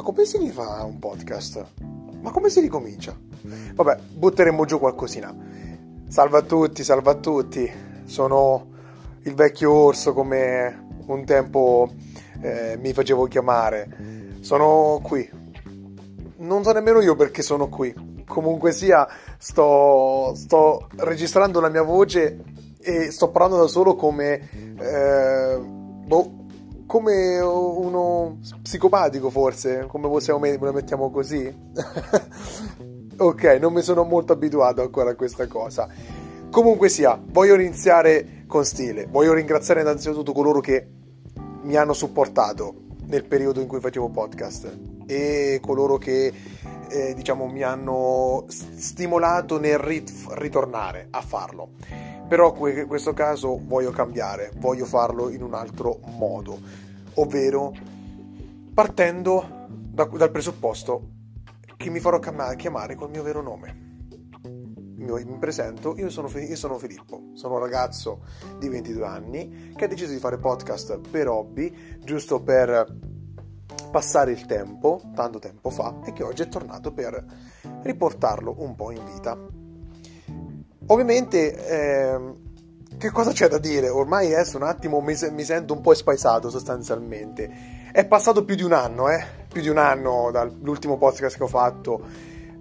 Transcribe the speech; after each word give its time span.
ma 0.00 0.06
come 0.06 0.24
si 0.24 0.38
rifà 0.38 0.82
un 0.82 0.98
podcast? 0.98 1.66
Ma 2.22 2.30
come 2.30 2.48
si 2.48 2.60
ricomincia? 2.60 3.14
Vabbè, 3.74 3.98
butteremo 4.14 4.64
giù 4.64 4.78
qualcosina. 4.78 5.34
Salve 6.08 6.38
a 6.38 6.42
tutti, 6.42 6.82
salve 6.82 7.10
a 7.10 7.14
tutti. 7.16 7.70
Sono 8.04 8.68
il 9.24 9.34
vecchio 9.34 9.70
orso 9.70 10.14
come 10.14 11.02
un 11.04 11.24
tempo 11.26 11.92
eh, 12.40 12.78
mi 12.80 12.94
facevo 12.94 13.26
chiamare. 13.26 14.38
Sono 14.40 15.00
qui. 15.02 15.28
Non 16.38 16.64
so 16.64 16.72
nemmeno 16.72 17.02
io 17.02 17.14
perché 17.14 17.42
sono 17.42 17.68
qui. 17.68 18.24
Comunque 18.26 18.72
sia, 18.72 19.06
sto, 19.36 20.32
sto 20.34 20.88
registrando 20.96 21.60
la 21.60 21.68
mia 21.68 21.82
voce 21.82 22.42
e 22.80 23.10
sto 23.10 23.28
parlando 23.28 23.58
da 23.58 23.68
solo 23.68 23.96
come... 23.96 24.48
Eh, 24.78 25.58
boh, 25.58 26.39
come 26.90 27.38
uno 27.38 28.40
psicopatico 28.62 29.30
forse, 29.30 29.84
come 29.86 30.08
possiamo 30.08 30.44
lo 30.44 30.72
mettiamo 30.72 31.08
così? 31.12 31.46
ok, 33.16 33.44
non 33.60 33.72
mi 33.72 33.80
sono 33.80 34.02
molto 34.02 34.32
abituato 34.32 34.82
ancora 34.82 35.10
a 35.10 35.14
questa 35.14 35.46
cosa. 35.46 35.86
Comunque 36.50 36.88
sia, 36.88 37.16
voglio 37.24 37.54
iniziare 37.54 38.42
con 38.48 38.64
stile. 38.64 39.06
Voglio 39.08 39.34
ringraziare 39.34 39.82
innanzitutto 39.82 40.32
coloro 40.32 40.58
che 40.58 40.88
mi 41.62 41.76
hanno 41.76 41.92
supportato 41.92 42.74
nel 43.04 43.24
periodo 43.24 43.60
in 43.60 43.68
cui 43.68 43.78
facevo 43.78 44.08
podcast 44.08 44.78
e 45.06 45.60
coloro 45.62 45.96
che 45.96 46.32
eh, 46.88 47.14
diciamo 47.14 47.46
mi 47.46 47.62
hanno 47.62 48.46
stimolato 48.48 49.60
nel 49.60 49.78
rit- 49.78 50.26
ritornare 50.30 51.06
a 51.10 51.20
farlo. 51.20 51.68
Però 52.30 52.54
in 52.68 52.86
questo 52.86 53.12
caso 53.12 53.60
voglio 53.60 53.90
cambiare, 53.90 54.52
voglio 54.58 54.84
farlo 54.84 55.30
in 55.30 55.42
un 55.42 55.52
altro 55.52 55.98
modo, 56.16 56.60
ovvero 57.14 57.74
partendo 58.72 59.66
da, 59.68 60.04
dal 60.04 60.30
presupposto 60.30 61.08
che 61.76 61.90
mi 61.90 61.98
farò 61.98 62.20
chiamare 62.20 62.94
col 62.94 63.10
mio 63.10 63.24
vero 63.24 63.42
nome. 63.42 63.88
Mi, 64.94 65.38
presento, 65.40 65.96
io 65.96 66.08
sono, 66.08 66.30
io 66.38 66.54
sono 66.54 66.78
Filippo, 66.78 67.30
sono 67.34 67.54
un 67.54 67.60
ragazzo 67.60 68.22
di 68.60 68.68
22 68.68 69.04
anni 69.04 69.72
che 69.74 69.86
ha 69.86 69.88
deciso 69.88 70.12
di 70.12 70.20
fare 70.20 70.38
podcast 70.38 71.00
per 71.10 71.26
hobby, 71.26 71.98
giusto 72.04 72.40
per 72.40 72.96
passare 73.90 74.30
il 74.30 74.46
tempo, 74.46 75.00
tanto 75.16 75.40
tempo 75.40 75.68
fa, 75.70 75.98
e 76.04 76.12
che 76.12 76.22
oggi 76.22 76.42
è 76.42 76.48
tornato 76.48 76.92
per 76.92 77.24
riportarlo 77.82 78.54
un 78.58 78.76
po' 78.76 78.92
in 78.92 79.04
vita. 79.04 79.36
Ovviamente, 80.90 81.54
eh, 81.66 82.18
che 82.98 83.10
cosa 83.10 83.30
c'è 83.30 83.46
da 83.46 83.58
dire? 83.58 83.88
Ormai 83.88 84.32
adesso 84.34 84.56
un 84.56 84.64
attimo 84.64 85.00
mi, 85.00 85.14
mi, 85.30 85.44
sento 85.44 85.72
un 85.72 85.80
po' 85.80 85.94
spaesato 85.94 86.50
sostanzialmente. 86.50 87.88
È 87.92 88.04
passato 88.06 88.44
più 88.44 88.56
di 88.56 88.64
un 88.64 88.72
anno, 88.72 89.08
eh? 89.08 89.24
Più 89.48 89.62
di 89.62 89.68
un 89.68 89.78
anno 89.78 90.30
dall'ultimo 90.32 90.98
podcast 90.98 91.36
che 91.36 91.44
ho 91.44 91.48
fatto. 91.48 92.02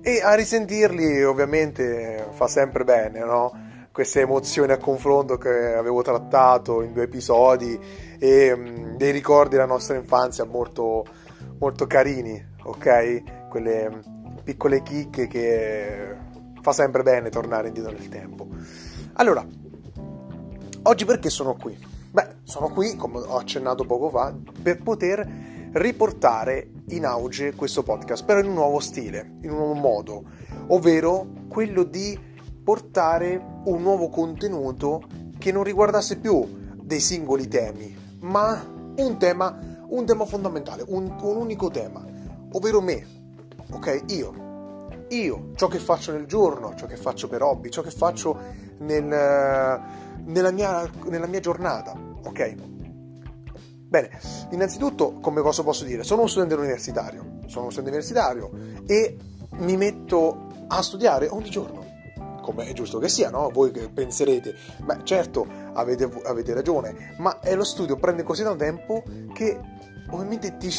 E 0.02 0.22
a 0.22 0.36
risentirli 0.36 1.24
ovviamente 1.24 2.28
fa 2.32 2.48
sempre 2.48 2.84
bene, 2.84 3.20
no? 3.20 3.88
Queste 3.92 4.22
emozioni 4.22 4.74
a 4.74 4.78
confronto 4.78 5.38
che 5.38 5.74
avevo 5.74 6.04
trattato 6.04 6.84
in 6.84 6.94
due 6.94 7.04
episodi 7.04 7.78
e 8.20 8.52
um, 8.52 8.96
dei 8.96 9.12
ricordi 9.12 9.56
della 9.56 9.66
nostra 9.66 9.98
infanzia 9.98 10.46
molto, 10.46 11.04
molto 11.58 11.88
carini, 11.88 12.40
ok? 12.64 13.48
Quelle 13.50 14.02
piccole 14.44 14.84
chicche 14.84 15.28
che 15.28 16.16
fa 16.70 16.74
sempre 16.74 17.04
bene 17.04 17.30
tornare 17.30 17.68
indietro 17.68 17.92
nel 17.92 18.10
tempo. 18.10 18.48
Allora, 19.14 19.46
oggi 20.84 21.06
perché 21.06 21.30
sono 21.30 21.56
qui? 21.56 21.78
Beh, 22.12 22.38
sono 22.44 22.70
qui, 22.70 22.96
come 22.96 23.20
ho 23.20 23.38
accennato 23.38 23.86
poco 23.86 24.10
fa, 24.10 24.34
per 24.62 24.82
poter 24.82 25.28
riportare 25.74 26.72
in 26.90 27.06
auge 27.06 27.54
questo 27.54 27.84
podcast, 27.84 28.24
però 28.24 28.40
in 28.40 28.48
un 28.48 28.54
nuovo 28.54 28.80
stile, 28.80 29.38
in 29.42 29.52
un 29.52 29.58
nuovo 29.58 29.74
modo, 29.74 30.24
ovvero 30.68 31.28
quello 31.48 31.84
di 31.84 32.18
portare 32.64 33.62
un 33.66 33.82
nuovo 33.82 34.10
contenuto 34.10 35.02
che 35.38 35.52
non 35.52 35.64
riguardasse 35.64 36.18
più 36.18 36.74
dei 36.82 37.00
singoli 37.00 37.48
temi, 37.48 37.96
ma 38.22 38.64
un 38.98 39.18
tema, 39.18 39.86
un 39.88 40.06
tema 40.06 40.26
fondamentale, 40.26 40.84
un, 40.88 41.16
un 41.22 41.36
unico 41.36 41.70
tema, 41.70 42.04
ovvero 42.52 42.82
me, 42.82 43.06
ok? 43.72 44.04
Io, 44.08 44.49
io, 45.10 45.52
ciò 45.56 45.68
che 45.68 45.80
faccio 45.80 46.12
nel 46.12 46.26
giorno, 46.26 46.76
ciò 46.76 46.86
che 46.86 46.98
faccio 46.98 47.28
per 47.28 47.42
hobby, 47.42 47.70
ciò 47.70 47.82
che 47.82 47.92
faccio 47.92 48.38
nel, 48.80 49.04
nella, 49.04 50.52
mia, 50.52 50.90
nella 51.06 51.28
mia 51.28 51.40
giornata, 51.40 51.94
ok? 52.24 52.56
Bene, 53.90 54.10
innanzitutto, 54.52 55.14
come 55.20 55.42
cosa 55.42 55.64
posso 55.64 55.84
dire? 55.84 56.04
Sono 56.04 56.22
uno 56.22 56.30
studente 56.30 56.56
universitario, 56.56 57.40
sono 57.48 57.64
uno 57.64 57.72
studente 57.72 57.98
universitario 57.98 58.52
e 58.86 59.18
mi 59.58 59.78
metto 59.78 60.48
a 60.68 60.82
studiare 60.82 61.28
ogni 61.28 61.50
giorno, 61.50 61.86
come 62.42 62.68
è 62.68 62.74
giusto 62.74 63.00
che 63.00 63.10
sia, 63.10 63.32
no? 63.32 63.50
Voi 63.50 63.72
che 63.72 63.90
penserete, 63.90 64.54
beh 64.84 65.04
certo, 65.04 65.46
avete, 65.74 66.10
avete 66.26 66.54
ragione, 66.54 67.16
ma 67.18 67.40
lo 67.52 67.64
studio 67.64 67.96
prende 67.96 68.22
così 68.24 68.44
tanto 68.44 68.64
tempo 68.64 69.04
che 69.34 69.60
ovviamente 70.12 70.58
ti, 70.58 70.70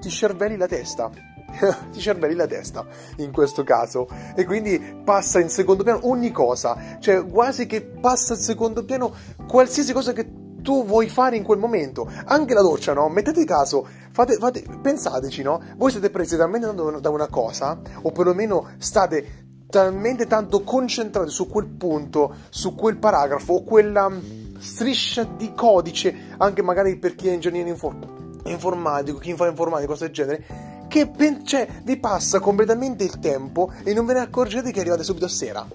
ti 0.00 0.08
cervelli 0.08 0.56
la 0.56 0.66
testa 0.66 1.10
ti 1.92 2.00
cervelli 2.00 2.34
la 2.34 2.46
testa 2.46 2.86
in 3.16 3.32
questo 3.32 3.62
caso 3.64 4.08
e 4.34 4.44
quindi 4.44 5.00
passa 5.04 5.40
in 5.40 5.48
secondo 5.48 5.82
piano 5.82 6.00
ogni 6.08 6.30
cosa, 6.30 6.98
cioè 7.00 7.26
quasi 7.26 7.66
che 7.66 7.82
passa 7.82 8.34
in 8.34 8.40
secondo 8.40 8.84
piano 8.84 9.14
qualsiasi 9.46 9.92
cosa 9.92 10.12
che 10.12 10.44
tu 10.66 10.84
vuoi 10.84 11.08
fare 11.08 11.36
in 11.36 11.44
quel 11.44 11.60
momento, 11.60 12.10
anche 12.24 12.52
la 12.52 12.60
doccia, 12.60 12.92
no? 12.92 13.08
Mettete 13.08 13.44
caso, 13.44 13.86
fate, 14.10 14.34
fate, 14.34 14.64
pensateci, 14.82 15.42
no? 15.42 15.62
Voi 15.76 15.92
siete 15.92 16.10
presi 16.10 16.36
talmente 16.36 16.66
tanto 16.66 16.98
da 16.98 17.10
una 17.10 17.28
cosa, 17.28 17.78
o 18.02 18.10
perlomeno 18.10 18.70
state 18.78 19.44
talmente 19.68 20.26
tanto 20.26 20.62
concentrati 20.62 21.30
su 21.30 21.48
quel 21.48 21.66
punto, 21.66 22.34
su 22.48 22.74
quel 22.74 22.96
paragrafo, 22.96 23.54
o 23.54 23.62
quella 23.62 24.08
mm, 24.08 24.56
striscia 24.58 25.22
di 25.22 25.52
codice, 25.54 26.34
anche 26.38 26.62
magari 26.62 26.96
per 26.96 27.14
chi 27.14 27.28
è 27.28 27.32
ingegnere 27.32 27.76
informatico, 28.42 29.18
chi 29.18 29.34
fa 29.34 29.46
informatica, 29.46 29.86
cose 29.86 30.06
del 30.06 30.14
genere, 30.14 30.44
che 30.88 31.10
cioè, 31.44 31.66
vi 31.82 31.96
passa 31.98 32.40
completamente 32.40 33.04
il 33.04 33.18
tempo 33.18 33.72
e 33.84 33.92
non 33.92 34.06
ve 34.06 34.14
ne 34.14 34.20
accorgete 34.20 34.70
che 34.70 34.80
arrivate 34.80 35.02
subito 35.04 35.26
a 35.26 35.28
sera. 35.28 35.66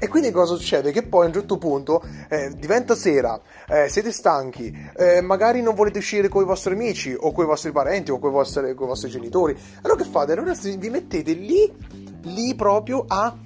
E 0.00 0.06
quindi 0.06 0.30
cosa 0.30 0.54
succede? 0.54 0.92
Che 0.92 1.02
poi 1.02 1.24
a 1.24 1.26
un 1.26 1.32
certo 1.32 1.58
punto 1.58 2.00
eh, 2.28 2.52
diventa 2.56 2.94
sera, 2.94 3.40
eh, 3.68 3.88
siete 3.88 4.12
stanchi, 4.12 4.72
eh, 4.96 5.20
magari 5.20 5.60
non 5.60 5.74
volete 5.74 5.98
uscire 5.98 6.28
con 6.28 6.42
i 6.42 6.46
vostri 6.46 6.74
amici 6.74 7.16
o 7.18 7.32
con 7.32 7.42
i 7.42 7.46
vostri 7.48 7.72
parenti 7.72 8.12
o 8.12 8.20
con 8.20 8.30
i 8.30 8.32
vostri, 8.32 8.74
con 8.74 8.84
i 8.84 8.88
vostri 8.90 9.10
genitori. 9.10 9.58
Allora 9.82 10.00
che 10.00 10.08
fate? 10.08 10.32
Allora 10.32 10.52
vi 10.52 10.88
mettete 10.88 11.32
lì, 11.32 11.74
lì 12.22 12.54
proprio 12.54 13.06
a, 13.08 13.36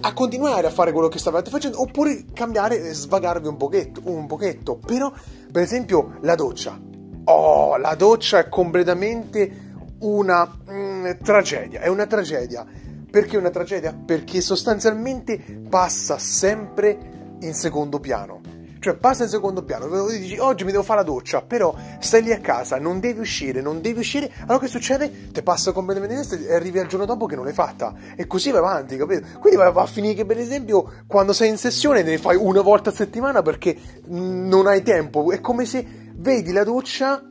a 0.00 0.14
continuare 0.14 0.68
a 0.68 0.70
fare 0.70 0.92
quello 0.92 1.08
che 1.08 1.18
stavate 1.18 1.50
facendo 1.50 1.80
oppure 1.80 2.24
cambiare 2.32 2.92
svagarvi 2.92 3.48
un 3.48 3.56
pochetto, 3.56 4.00
un 4.04 4.28
pochetto. 4.28 4.76
Però, 4.76 5.12
per 5.50 5.62
esempio, 5.62 6.18
la 6.20 6.36
doccia. 6.36 6.80
Oh, 7.24 7.76
la 7.78 7.96
doccia 7.96 8.38
è 8.38 8.48
completamente 8.48 9.71
una 10.02 10.50
mm, 10.70 11.10
tragedia, 11.22 11.80
è 11.80 11.88
una 11.88 12.06
tragedia. 12.06 12.64
Perché 13.10 13.36
una 13.36 13.50
tragedia? 13.50 13.92
Perché 13.92 14.40
sostanzialmente 14.40 15.38
passa 15.68 16.18
sempre 16.18 17.36
in 17.40 17.52
secondo 17.52 18.00
piano. 18.00 18.40
Cioè 18.82 18.94
passa 18.94 19.22
in 19.22 19.28
secondo 19.28 19.62
piano, 19.62 19.86
dici 20.08 20.38
oggi 20.38 20.64
mi 20.64 20.72
devo 20.72 20.82
fare 20.82 21.00
la 21.00 21.06
doccia, 21.06 21.40
però 21.40 21.72
stai 22.00 22.20
lì 22.20 22.32
a 22.32 22.40
casa, 22.40 22.80
non 22.80 22.98
devi 22.98 23.20
uscire, 23.20 23.60
non 23.60 23.80
devi 23.80 24.00
uscire, 24.00 24.28
allora 24.40 24.58
che 24.58 24.66
succede? 24.66 25.30
Ti 25.30 25.40
passa 25.42 25.70
completamente 25.70 26.48
e 26.48 26.52
arrivi 26.52 26.80
al 26.80 26.88
giorno 26.88 27.04
dopo 27.04 27.26
che 27.26 27.36
non 27.36 27.44
l'hai 27.44 27.52
fatta. 27.52 27.94
E 28.16 28.26
così 28.26 28.50
vai 28.50 28.58
avanti, 28.58 28.96
capito? 28.96 29.24
Quindi 29.38 29.56
va 29.56 29.68
a 29.68 29.86
finire 29.86 30.14
che 30.14 30.24
per 30.24 30.38
esempio 30.38 31.04
quando 31.06 31.32
sei 31.32 31.50
in 31.50 31.58
sessione 31.58 32.02
ne 32.02 32.18
fai 32.18 32.34
una 32.34 32.60
volta 32.60 32.90
a 32.90 32.92
settimana 32.92 33.40
perché 33.42 33.76
non 34.06 34.66
hai 34.66 34.82
tempo. 34.82 35.30
È 35.30 35.40
come 35.40 35.64
se 35.64 35.86
vedi 36.16 36.50
la 36.50 36.64
doccia 36.64 37.22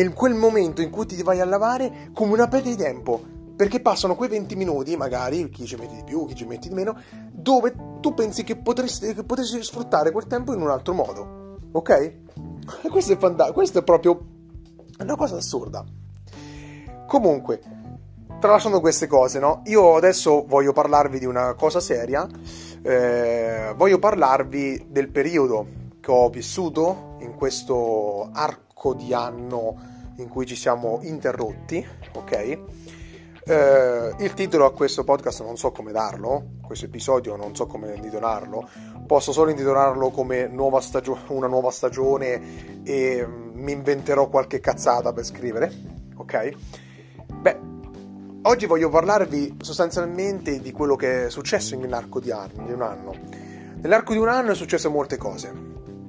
è 0.00 0.12
quel 0.12 0.34
momento 0.34 0.82
in 0.82 0.90
cui 0.90 1.06
ti 1.06 1.22
vai 1.22 1.40
a 1.40 1.46
lavare 1.46 2.10
come 2.12 2.32
una 2.32 2.48
perdita 2.48 2.76
di 2.76 2.82
tempo. 2.82 3.34
Perché 3.56 3.80
passano 3.80 4.14
quei 4.14 4.28
20 4.28 4.54
minuti, 4.54 4.94
magari 4.94 5.48
chi 5.48 5.64
ci 5.64 5.76
metti 5.76 5.94
di 5.94 6.04
più, 6.04 6.26
chi 6.26 6.34
ci 6.34 6.44
metti 6.44 6.68
di 6.68 6.74
meno, 6.74 7.00
dove 7.32 7.74
tu 8.02 8.12
pensi 8.12 8.44
che 8.44 8.56
potresti, 8.56 9.14
che 9.14 9.24
potresti 9.24 9.62
sfruttare 9.62 10.10
quel 10.10 10.26
tempo 10.26 10.52
in 10.52 10.60
un 10.60 10.68
altro 10.68 10.92
modo. 10.92 11.56
Ok? 11.72 12.12
Questo 12.90 13.14
è 13.14 13.16
fantastico, 13.16 13.58
questo 13.58 13.78
è 13.78 13.82
proprio 13.82 14.20
una 14.98 15.16
cosa 15.16 15.36
assurda. 15.36 15.82
Comunque, 17.06 17.60
tralasciando 18.38 18.80
queste 18.80 19.06
cose, 19.06 19.38
no? 19.38 19.62
Io 19.66 19.96
adesso 19.96 20.44
voglio 20.46 20.72
parlarvi 20.72 21.18
di 21.18 21.24
una 21.24 21.54
cosa 21.54 21.80
seria. 21.80 22.28
Eh, 22.82 23.72
voglio 23.74 23.98
parlarvi 23.98 24.88
del 24.90 25.08
periodo 25.08 25.66
che 26.00 26.10
ho 26.10 26.28
vissuto 26.28 27.16
in 27.20 27.34
questo 27.34 28.28
arco 28.32 28.65
arco 28.86 28.94
di 28.94 29.12
anno 29.12 29.94
in 30.16 30.28
cui 30.28 30.46
ci 30.46 30.54
siamo 30.54 31.00
interrotti, 31.02 31.84
ok? 32.14 32.58
Eh, 33.48 34.14
il 34.18 34.34
titolo 34.34 34.64
a 34.64 34.72
questo 34.72 35.04
podcast 35.04 35.42
non 35.42 35.56
so 35.56 35.70
come 35.70 35.92
darlo, 35.92 36.54
questo 36.64 36.86
episodio 36.86 37.36
non 37.36 37.54
so 37.54 37.66
come 37.66 37.94
intitolarlo, 37.94 38.68
posso 39.06 39.32
solo 39.32 39.50
intitolarlo 39.50 40.10
come 40.10 40.48
nuova 40.48 40.80
stagio- 40.80 41.18
una 41.28 41.46
nuova 41.46 41.70
stagione 41.70 42.82
e 42.82 43.26
mi 43.26 43.72
inventerò 43.72 44.28
qualche 44.28 44.60
cazzata 44.60 45.12
per 45.12 45.24
scrivere, 45.24 45.72
ok? 46.16 46.50
Beh, 47.40 47.58
oggi 48.42 48.66
voglio 48.66 48.88
parlarvi 48.88 49.58
sostanzialmente 49.60 50.60
di 50.60 50.72
quello 50.72 50.96
che 50.96 51.26
è 51.26 51.30
successo 51.30 51.76
nell'arco 51.76 52.20
di, 52.20 52.30
anni, 52.30 52.64
di 52.64 52.72
un 52.72 52.82
anno. 52.82 53.14
Nell'arco 53.80 54.12
di 54.12 54.18
un 54.18 54.28
anno 54.28 54.52
è 54.52 54.54
successo 54.56 54.90
molte 54.90 55.16
cose, 55.18 55.52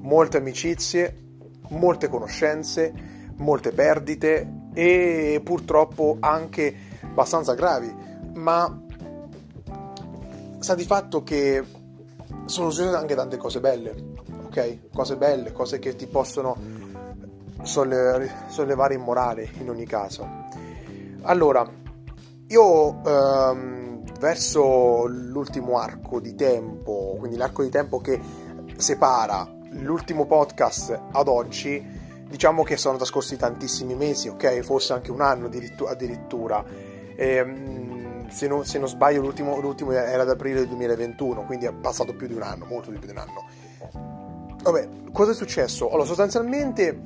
molte 0.01 0.37
amicizie, 0.37 1.26
molte 1.69 2.07
conoscenze, 2.07 2.93
molte 3.37 3.71
perdite 3.71 4.69
e 4.73 5.41
purtroppo 5.43 6.17
anche 6.19 6.75
abbastanza 7.01 7.53
gravi, 7.53 7.93
ma 8.33 8.83
sta 10.59 10.75
di 10.75 10.83
fatto 10.83 11.23
che 11.23 11.63
sono 12.45 12.69
successe 12.69 12.95
anche 12.95 13.15
tante 13.15 13.37
cose 13.37 13.59
belle, 13.59 13.95
ok? 14.45 14.89
Cose 14.93 15.17
belle, 15.17 15.51
cose 15.51 15.79
che 15.79 15.95
ti 15.95 16.07
possono 16.07 16.55
sollevare 17.63 18.93
in 18.93 19.01
morale 19.01 19.49
in 19.59 19.69
ogni 19.69 19.85
caso. 19.85 20.45
Allora, 21.23 21.67
io 22.47 23.03
ehm, 23.03 24.03
verso 24.19 25.05
l'ultimo 25.07 25.77
arco 25.79 26.19
di 26.19 26.35
tempo, 26.35 27.15
quindi 27.17 27.37
l'arco 27.37 27.63
di 27.63 27.69
tempo 27.69 27.99
che 27.99 28.19
separa 28.77 29.55
l'ultimo 29.71 30.25
podcast 30.25 30.99
ad 31.11 31.27
oggi, 31.27 31.83
diciamo 32.27 32.63
che 32.63 32.77
sono 32.77 32.97
trascorsi 32.97 33.37
tantissimi 33.37 33.95
mesi, 33.95 34.27
ok? 34.27 34.59
Forse 34.59 34.93
anche 34.93 35.11
un 35.11 35.21
anno 35.21 35.47
addirittura. 35.47 36.63
E, 37.15 37.27
ehm, 37.27 38.29
se 38.29 38.47
non, 38.47 38.65
se 38.65 38.77
non 38.77 38.87
sbaglio 38.87 39.21
l'ultimo, 39.21 39.59
l'ultimo, 39.59 39.91
era 39.91 40.23
ad 40.23 40.29
aprile 40.29 40.59
del 40.59 40.67
2021, 40.67 41.45
quindi 41.45 41.65
è 41.65 41.71
passato 41.71 42.13
più 42.13 42.27
di 42.27 42.33
un 42.33 42.41
anno, 42.41 42.65
molto 42.65 42.89
più 42.91 42.99
di 42.99 43.09
un 43.09 43.17
anno. 43.17 43.45
Vabbè, 44.63 44.89
cosa 45.11 45.31
è 45.31 45.33
successo? 45.33 45.89
Allora, 45.89 46.05
sostanzialmente 46.05 46.99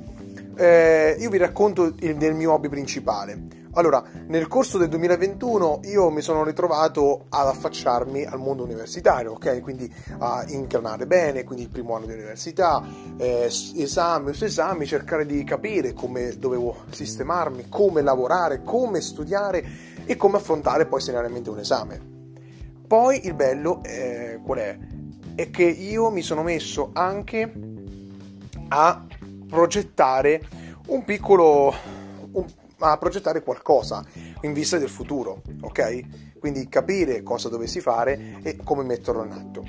eh, 0.56 1.16
io 1.19 1.30
vi 1.30 1.38
racconto 1.38 1.94
il, 2.00 2.16
del 2.16 2.34
mio 2.34 2.54
hobby 2.54 2.69
principale. 2.69 3.61
Allora, 3.74 4.04
nel 4.28 4.50
corso 4.50 4.78
del 4.78 4.90
2021 4.90 5.80
io 5.86 6.10
mi 6.10 6.20
sono 6.20 6.44
ritrovato 6.44 7.28
ad 7.30 7.48
affacciarmi 7.48 8.26
al 8.26 8.38
mondo 8.38 8.64
universitario, 8.64 9.32
ok? 9.32 9.62
Quindi 9.62 9.92
a 10.20 10.44
incarnare 10.48 11.08
bene, 11.08 11.46
quindi 11.46 11.64
il 11.64 11.70
primo 11.70 11.96
anno 11.96 12.06
di 12.06 12.12
università, 12.12 12.84
eh, 13.16 13.46
esami 13.46 14.34
su 14.34 14.44
esami, 14.44 14.86
cercare 14.86 15.26
di 15.26 15.42
capire 15.46 15.94
come 15.94 16.38
dovevo 16.38 16.84
sistemarmi, 16.90 17.70
come 17.70 18.02
lavorare, 18.02 18.62
come 18.62 19.00
studiare 19.00 19.64
e 20.04 20.18
come 20.18 20.36
affrontare 20.36 20.86
poi 20.86 21.00
seriamente 21.00 21.50
un 21.50 21.60
esame. 21.60 22.02
Poi 22.86 23.26
il 23.26 23.34
bello 23.36 23.82
eh, 23.84 24.42
qual 24.44 24.60
è? 24.60 24.78
È 25.34 25.50
che 25.50 25.64
io 25.64 26.10
mi 26.10 26.22
sono 26.22 26.44
messo 26.44 26.90
anche 26.92 27.54
a 28.68 29.06
progettare 29.48 30.42
un 30.88 31.06
piccolo 31.06 31.74
un, 32.34 32.46
a 32.89 32.98
progettare 32.98 33.44
qualcosa 33.44 34.04
in 34.42 34.54
vista 34.54 34.78
del 34.78 34.89
futuro, 34.89 35.44
ok? 35.62 36.39
Quindi 36.39 36.68
capire 36.68 37.22
cosa 37.22 37.50
dovessi 37.50 37.80
fare 37.80 38.39
e 38.42 38.57
come 38.63 38.83
metterlo 38.83 39.24
in 39.24 39.31
atto. 39.31 39.63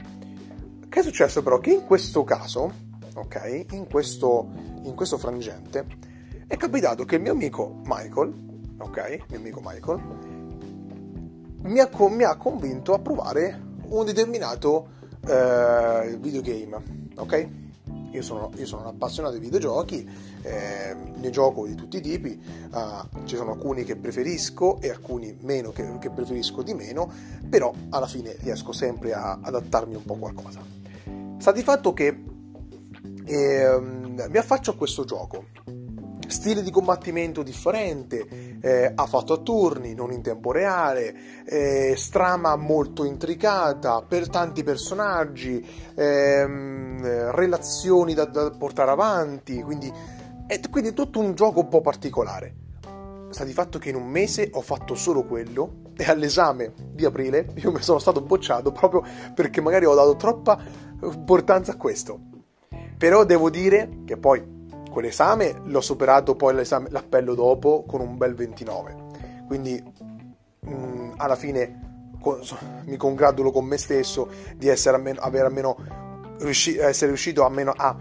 Che 0.89 1.01
è 1.01 1.03
successo 1.03 1.43
però? 1.43 1.59
Che 1.59 1.71
in 1.71 1.85
questo 1.85 2.25
caso, 2.25 2.73
ok? 3.15 3.67
In 3.73 3.87
questo, 3.89 4.49
in 4.85 4.95
questo 4.95 5.19
frangente 5.19 5.87
è 6.47 6.57
capitato 6.57 7.05
che 7.05 7.17
il 7.17 7.23
mio 7.23 7.33
amico 7.33 7.81
Michael 7.85 8.51
ok? 8.83 9.25
Mio 9.29 9.39
amico 9.39 9.61
Michael, 9.65 10.01
mi 11.63 11.79
ha, 11.79 11.89
mi 12.09 12.25
ha 12.25 12.37
convinto 12.37 12.95
a 12.95 12.99
provare 12.99 13.61
un 13.89 14.05
determinato 14.05 14.89
eh, 15.27 16.17
videogame, 16.19 17.11
ok? 17.17 17.49
Io 18.13 18.23
sono, 18.23 18.51
io 18.57 18.67
sono, 18.67 18.83
un 18.83 18.89
appassionato 18.89 19.35
di 19.35 19.41
videogiochi, 19.41 20.09
eh, 20.43 20.95
ne 21.15 21.31
gioco 21.31 21.67
di 21.67 21.75
tutti 21.75 21.97
i 21.97 22.01
tipi, 22.01 22.41
uh, 22.73 23.25
ci 23.25 23.37
sono 23.37 23.53
alcuni 23.53 23.85
che 23.85 23.97
preferisco 23.97 24.81
e 24.81 24.91
alcuni 24.91 25.37
meno 25.41 25.71
che, 25.73 25.99
che, 25.99 26.11
preferisco 26.11 26.63
di 26.63 26.75
meno, 26.75 27.11
però 27.49 27.73
alla 27.91 28.07
fine 28.07 28.37
riesco 28.41 28.73
sempre 28.73 29.13
a 29.15 29.39
adattarmi 29.41 29.95
un 29.95 30.05
po' 30.05 30.15
a 30.15 30.19
qualcosa. 30.19 30.61
Sta 31.39 31.53
di 31.53 31.63
fatto 31.63 31.93
che 31.93 32.23
eh, 33.25 33.79
mi 33.81 34.37
affaccio 34.37 34.73
a 34.73 34.77
questo 34.77 35.05
gioco, 35.05 35.47
stile 36.33 36.63
di 36.63 36.71
combattimento 36.71 37.43
differente, 37.43 38.59
eh, 38.61 38.93
ha 38.93 39.07
fatto 39.07 39.35
a 39.35 39.39
turni, 39.39 39.95
non 39.95 40.11
in 40.11 40.23
tempo 40.23 40.51
reale, 40.51 41.45
eh, 41.45 41.95
strama 41.97 42.57
molto 42.57 43.05
intricata, 43.05 44.03
per 44.03 44.29
tanti 44.29 44.65
personaggi, 44.65 45.65
ehm, 45.95 47.31
relazioni 47.31 48.15
da, 48.15 48.25
da, 48.25 48.51
portare 48.51 48.91
avanti, 48.91 49.63
quindi 49.63 49.93
è, 50.47 50.61
quindi 50.71 50.91
è 50.91 50.95
tutto 50.95 51.21
un 51.21 51.35
gioco 51.35 51.61
un 51.61 51.69
po' 51.69 51.81
particolare. 51.81 52.55
Sta 53.31 53.45
di 53.45 53.53
fatto 53.53 53.79
che 53.79 53.91
in 53.91 53.95
un 53.95 54.09
mese 54.09 54.51
ho 54.53 54.61
fatto 54.61 54.95
solo 54.95 55.25
quello 55.25 55.91
e 55.97 56.05
all'esame 56.05 56.73
di 56.93 57.05
aprile 57.05 57.47
io 57.57 57.71
mi 57.71 57.81
sono 57.81 57.99
stato 57.99 58.21
bocciato 58.21 58.73
proprio 58.73 59.03
perché 59.35 59.61
magari 59.61 59.85
ho 59.87 59.95
dato 59.95 60.17
troppa 60.17 60.59
importanza 61.03 61.73
a 61.73 61.77
questo. 61.77 62.21
Però 62.99 63.25
devo 63.25 63.51
dire 63.51 64.01
che 64.05 64.17
poi 64.17 64.61
quell'esame 64.93 65.63
l'ho 65.65 65.81
superato 65.81 66.37
poi 66.37 66.55
l'appello 66.55 67.35
dopo 67.35 67.85
con 67.85 68.01
un 68.01 68.17
bel 68.17 68.35
29 68.35 68.97
quindi 69.47 69.83
mh, 70.61 70.75
mm, 70.75 71.13
alla 71.17 71.37
fine 71.37 71.91
con, 72.21 72.41
mi 72.85 72.97
congratulo 72.97 73.51
con 73.51 73.65
me 73.65 73.77
stesso 73.77 74.29
di 74.57 74.69
essere 74.69 74.97
almeno, 74.97 75.21
aver 75.21 75.45
almeno 75.45 75.77
riusci, 76.39 76.77
essere 76.77 77.09
riuscito 77.09 77.45
almeno 77.45 77.73
a, 77.77 77.97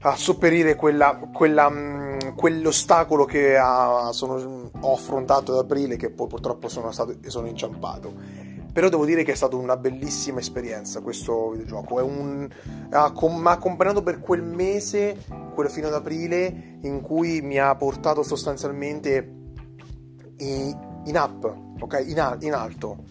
a 0.00 0.16
sopperire 0.16 0.76
quella, 0.76 1.18
quella, 1.32 1.68
mh, 1.68 2.18
mm, 2.24 2.36
quell'ostacolo 2.36 3.24
che 3.24 3.56
ha, 3.56 4.10
sono, 4.12 4.70
ho 4.78 4.92
affrontato 4.92 5.52
ad 5.52 5.58
aprile 5.58 5.96
che 5.96 6.10
poi 6.10 6.28
purtroppo 6.28 6.68
sono, 6.68 6.92
stato, 6.92 7.16
sono 7.26 7.46
inciampato 7.46 8.45
però 8.76 8.90
devo 8.90 9.06
dire 9.06 9.22
che 9.22 9.32
è 9.32 9.34
stata 9.34 9.56
una 9.56 9.78
bellissima 9.78 10.40
esperienza 10.40 11.00
questo 11.00 11.52
videogioco. 11.52 11.94
Un, 12.04 12.46
ha, 12.90 13.10
mi 13.10 13.46
ha 13.46 13.50
accompagnato 13.50 14.02
per 14.02 14.20
quel 14.20 14.42
mese, 14.42 15.16
quello 15.54 15.70
fino 15.70 15.86
ad 15.86 15.94
aprile, 15.94 16.76
in 16.82 17.00
cui 17.00 17.40
mi 17.40 17.58
ha 17.58 17.74
portato 17.74 18.22
sostanzialmente 18.22 19.32
in, 20.36 20.78
in 21.06 21.16
up, 21.16 21.56
ok? 21.80 22.04
In, 22.06 22.36
in 22.40 22.52
alto. 22.52 23.04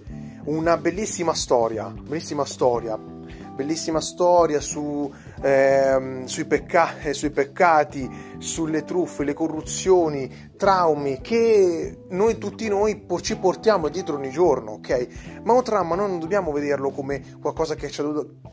Una 0.43 0.77
bellissima 0.77 1.33
storia, 1.33 1.87
bellissima 1.87 2.45
storia, 2.45 2.95
bellissima 2.95 4.01
storia 4.01 4.59
su, 4.59 5.11
ehm, 5.45 6.25
sui, 6.25 6.45
pecca- 6.45 6.99
eh, 7.01 7.13
sui, 7.13 7.29
peccati, 7.29 8.09
sulle 8.39 8.83
truffe, 8.83 9.23
le 9.23 9.33
corruzioni, 9.33 10.53
traumi 10.57 11.21
che 11.21 12.05
noi 12.09 12.39
tutti 12.39 12.67
noi 12.67 13.05
ci 13.21 13.37
portiamo 13.37 13.89
dietro 13.89 14.15
ogni 14.15 14.31
giorno, 14.31 14.71
ok? 14.71 15.41
Ma 15.43 15.53
un 15.53 15.63
trauma 15.63 15.93
noi 15.93 16.09
non 16.09 16.19
dobbiamo 16.19 16.51
vederlo 16.51 16.89
come 16.89 17.21
qualcosa 17.39 17.75
che 17.75 17.87
è 17.87 17.91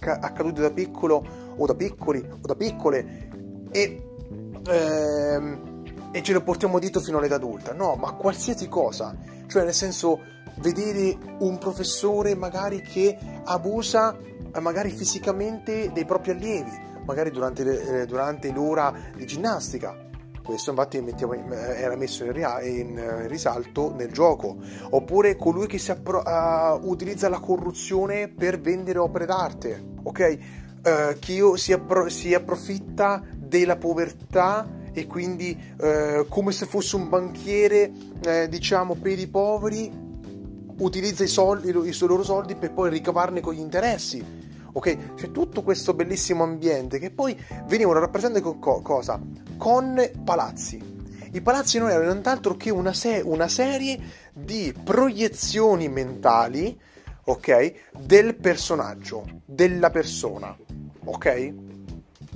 accaduto, 0.00 0.60
da 0.60 0.70
piccolo 0.70 1.24
o 1.56 1.64
da 1.64 1.74
piccoli 1.74 2.18
o 2.18 2.46
da 2.46 2.54
piccole 2.54 3.28
e, 3.70 4.02
ehm, 4.68 5.82
e 6.12 6.22
ce 6.22 6.32
lo 6.34 6.42
portiamo 6.42 6.78
dietro 6.78 7.00
fino 7.00 7.16
all'età 7.16 7.36
adulta, 7.36 7.72
no, 7.72 7.94
ma 7.94 8.12
qualsiasi 8.12 8.68
cosa, 8.68 9.16
cioè 9.46 9.64
nel 9.64 9.72
senso 9.72 10.20
vedere 10.56 11.16
un 11.38 11.56
professore 11.56 12.34
magari 12.34 12.82
che 12.82 13.16
abusa 13.44 14.14
magari 14.60 14.90
fisicamente 14.90 15.90
dei 15.92 16.04
propri 16.04 16.32
allievi, 16.32 16.70
magari 17.04 17.30
durante, 17.30 18.00
eh, 18.02 18.06
durante 18.06 18.50
l'ora 18.52 18.92
di 19.14 19.26
ginnastica. 19.26 20.10
Questo 20.42 20.70
infatti 20.70 21.00
mettiamo, 21.00 21.34
eh, 21.34 21.80
era 21.80 21.94
messo 21.96 22.24
in, 22.24 22.34
in, 22.34 23.28
risalto 23.28 23.94
nel 23.94 24.10
gioco. 24.10 24.56
Oppure 24.90 25.36
colui 25.36 25.68
che 25.68 25.80
appro- 25.90 26.22
uh, 26.24 26.88
utilizza 26.88 27.28
la 27.28 27.38
corruzione 27.38 28.28
per 28.28 28.60
vendere 28.60 28.98
opere 28.98 29.24
d'arte. 29.24 29.82
Ok? 30.02 30.38
Uh, 30.84 31.18
chi 31.20 31.40
si, 31.54 31.72
appro- 31.72 32.08
si, 32.08 32.34
approfitta 32.34 33.22
della 33.36 33.76
povertà 33.76 34.80
e 34.92 35.06
quindi 35.06 35.56
uh, 35.78 36.26
come 36.28 36.50
se 36.50 36.66
fosse 36.66 36.96
un 36.96 37.08
banchiere, 37.08 37.92
diciamo, 38.48 38.96
per 38.96 39.18
i 39.18 39.28
poveri, 39.28 40.01
utilizza 40.78 41.24
i, 41.24 41.28
soldi, 41.28 41.68
i, 41.68 41.96
loro 42.00 42.22
soldi 42.22 42.54
per 42.54 42.72
poi 42.72 42.90
ricavarne 42.90 43.40
con 43.40 43.54
gli 43.54 43.60
interessi 43.60 44.50
ok? 44.72 45.14
C'è 45.14 45.30
tutto 45.30 45.62
questo 45.62 45.94
bellissimo 45.94 46.44
ambiente 46.44 46.98
che 46.98 47.10
poi 47.10 47.38
venivano 47.66 48.00
rappresentati 48.00 48.42
con 48.42 48.58
co- 48.58 48.80
cosa? 48.80 49.20
Con 49.56 50.10
palazzi. 50.24 50.90
I 51.34 51.40
palazzi 51.40 51.78
non 51.78 51.90
erano 51.90 52.10
nient'altro 52.10 52.56
che 52.56 52.70
una, 52.70 52.92
se- 52.92 53.22
una 53.24 53.48
serie 53.48 53.98
di 54.32 54.74
proiezioni 54.82 55.88
mentali, 55.88 56.78
ok? 57.24 57.72
Del 57.98 58.34
personaggio, 58.36 59.24
della 59.44 59.90
persona, 59.90 60.56
ok? 61.04 61.54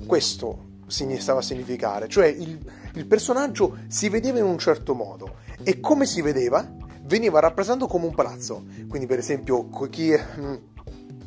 Questo 0.05 0.65
stava 0.87 1.39
a 1.39 1.43
significare, 1.43 2.07
cioè 2.07 2.27
il, 2.27 2.57
il 2.93 3.05
personaggio 3.07 3.79
si 3.87 4.07
vedeva 4.09 4.39
in 4.39 4.45
un 4.45 4.57
certo 4.57 4.93
modo 4.93 5.39
e 5.63 5.79
come 5.79 6.05
si 6.05 6.21
vedeva 6.21 6.65
veniva 7.07 7.39
rappresentato 7.39 7.87
come 7.87 8.05
un 8.05 8.13
palazzo. 8.13 8.65
Quindi, 8.87 9.07
per 9.07 9.17
esempio, 9.19 9.67
chi 9.89 10.15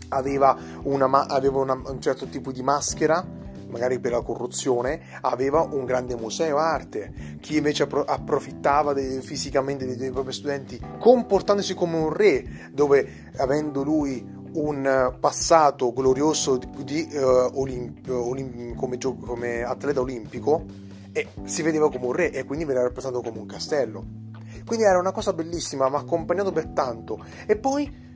aveva, 0.09 0.57
una, 0.83 1.27
aveva 1.27 1.59
una, 1.59 1.81
un 1.85 2.01
certo 2.01 2.27
tipo 2.27 2.53
di 2.53 2.63
maschera, 2.63 3.27
magari 3.69 3.99
per 3.99 4.13
la 4.13 4.23
corruzione, 4.23 5.01
aveva 5.21 5.63
un 5.63 5.85
grande 5.85 6.17
museo 6.17 6.59
arte. 6.59 7.39
Chi 7.41 7.57
invece 7.57 7.85
approfittava 7.85 8.93
dei, 8.93 9.21
fisicamente 9.21 9.87
dei, 9.87 9.97
dei 9.97 10.11
propri 10.11 10.33
studenti, 10.33 10.81
comportandosi 10.99 11.75
come 11.75 11.97
un 11.97 12.13
re, 12.13 12.71
dove 12.73 13.31
avendo 13.37 13.83
lui 13.83 14.39
un 14.53 15.17
passato 15.21 15.93
glorioso 15.93 16.57
di, 16.57 16.69
di 16.83 17.09
uh, 17.13 17.51
olimp, 17.55 18.09
olimp, 18.09 18.75
come, 18.75 18.99
come, 18.99 19.63
atleta 19.63 20.01
olimpico 20.01 20.65
e 21.13 21.29
si 21.45 21.63
vedeva 21.63 21.89
come 21.89 22.07
un 22.07 22.13
re 22.13 22.33
e 22.33 22.45
quindi 22.45 22.65
veniva 22.65 22.85
rappresentato 22.85 23.23
come 23.23 23.41
un 23.41 23.47
castello. 23.47 24.30
Quindi 24.65 24.85
era 24.85 24.99
una 24.99 25.13
cosa 25.13 25.33
bellissima, 25.33 25.89
ma 25.89 25.99
accompagnato 25.99 26.53
per 26.53 26.69
tanto. 26.69 27.25
E 27.47 27.57
poi 27.57 28.09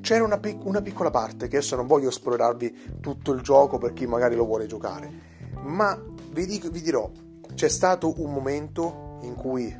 c'era 0.00 0.22
una, 0.22 0.38
pic- 0.38 0.64
una 0.64 0.82
piccola 0.82 1.10
parte 1.10 1.48
che 1.48 1.56
adesso 1.56 1.74
non 1.74 1.86
voglio 1.86 2.10
spoilerarvi 2.10 2.98
tutto 3.00 3.32
il 3.32 3.40
gioco 3.40 3.78
per 3.78 3.92
chi 3.92 4.06
magari 4.06 4.36
lo 4.36 4.44
vuole 4.44 4.66
giocare, 4.66 5.10
ma 5.62 6.00
vi, 6.30 6.46
dico, 6.46 6.70
vi 6.70 6.80
dirò, 6.80 7.10
c'è 7.54 7.68
stato 7.68 8.14
un 8.22 8.32
momento 8.32 9.18
in 9.22 9.34
cui 9.34 9.74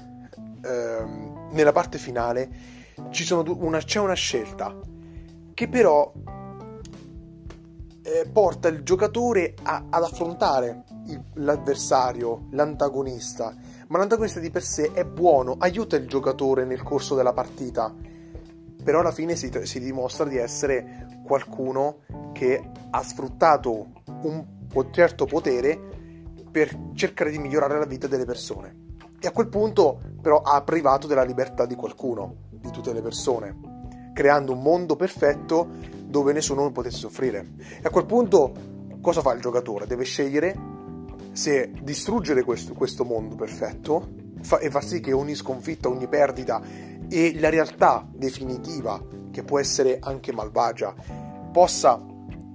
ehm, 0.65 1.51
nella 1.53 1.73
parte 1.73 1.99
finale 1.99 2.75
una, 3.59 3.79
c'è 3.79 4.01
una 4.01 4.15
scelta 4.15 4.75
che 5.55 5.69
però 5.69 6.13
eh, 8.03 8.29
porta 8.33 8.69
il 8.69 8.83
giocatore 8.83 9.55
a, 9.63 9.85
ad 9.91 10.03
affrontare 10.03 10.85
il, 11.07 11.23
l'avversario, 11.35 12.47
l'antagonista, 12.51 13.55
ma 13.89 13.99
l'antagonista 13.99 14.41
di 14.41 14.51
per 14.51 14.63
sé 14.63 14.93
è 14.93 15.05
buono, 15.05 15.57
aiuta 15.59 15.97
il 15.97 16.07
giocatore 16.07 16.65
nel 16.65 16.83
corso 16.83 17.15
della 17.15 17.33
partita 17.33 17.95
però 18.87 19.01
alla 19.01 19.11
fine 19.11 19.35
si, 19.35 19.51
si 19.65 19.81
dimostra 19.81 20.27
di 20.27 20.37
essere 20.37 21.09
qualcuno 21.25 22.03
che 22.33 22.71
ha 22.89 23.03
sfruttato 23.03 23.89
un 24.23 24.47
certo 24.93 25.25
potere 25.25 25.77
per 26.49 26.91
cercare 26.95 27.33
di 27.33 27.39
migliorare 27.39 27.81
la 27.81 27.85
vita 27.85 28.07
delle 28.07 28.25
persone. 28.25 28.85
E 29.19 29.27
a 29.27 29.33
quel 29.33 29.49
punto 29.49 29.99
però 30.23 30.41
ha 30.41 30.63
privato 30.63 31.09
della 31.09 31.25
libertà 31.25 31.67
di 31.67 31.75
qualcuno, 31.75 32.45
di 32.49 32.71
tutte 32.71 32.93
le 32.93 33.03
persone, 33.03 34.13
creando 34.15 34.53
un 34.53 34.63
mondo 34.63 34.95
perfetto 34.95 35.67
dove 36.05 36.33
nessuno 36.33 36.71
potesse 36.71 36.99
soffrire. 36.99 37.55
E 37.59 37.87
a 37.87 37.91
quel 37.91 38.07
punto 38.07 38.53
cosa 39.01 39.21
fa 39.21 39.33
il 39.33 39.41
giocatore? 39.41 39.89
Deve 39.89 40.05
scegliere 40.05 40.76
se 41.37 41.71
distruggere 41.83 42.43
questo, 42.43 42.73
questo 42.73 43.05
mondo 43.05 43.35
perfetto 43.35 44.09
fa, 44.41 44.59
e 44.59 44.71
far 44.71 44.83
sì 44.83 45.01
che 45.01 45.13
ogni 45.13 45.35
sconfitta, 45.35 45.89
ogni 45.89 46.09
perdita 46.09 46.63
e 47.09 47.39
la 47.39 47.51
realtà 47.51 48.09
definitiva, 48.11 49.01
che 49.31 49.43
può 49.43 49.59
essere 49.59 49.99
anche 50.01 50.33
malvagia, 50.33 50.95
possa 51.53 52.03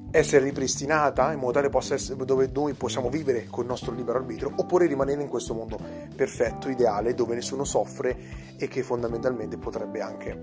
essere 0.10 0.46
ripristinata 0.46 1.32
in 1.32 1.40
modo 1.40 1.62
tale 1.62 1.70
essere 1.94 2.26
dove 2.26 2.50
noi 2.52 2.74
possiamo 2.74 3.10
vivere 3.10 3.46
con 3.50 3.64
il 3.64 3.70
nostro 3.70 3.94
libero 3.94 4.18
arbitrio 4.18 4.52
oppure 4.56 4.88
rimanere 4.88 5.22
in 5.22 5.30
questo 5.30 5.54
mondo 5.54 5.80
perfetto, 6.16 6.68
ideale, 6.68 7.14
dove 7.14 7.36
nessuno 7.36 7.64
soffre 7.64 8.18
e 8.58 8.68
che 8.68 8.82
fondamentalmente 8.82 9.58
potrebbe 9.58 10.02
anche, 10.02 10.36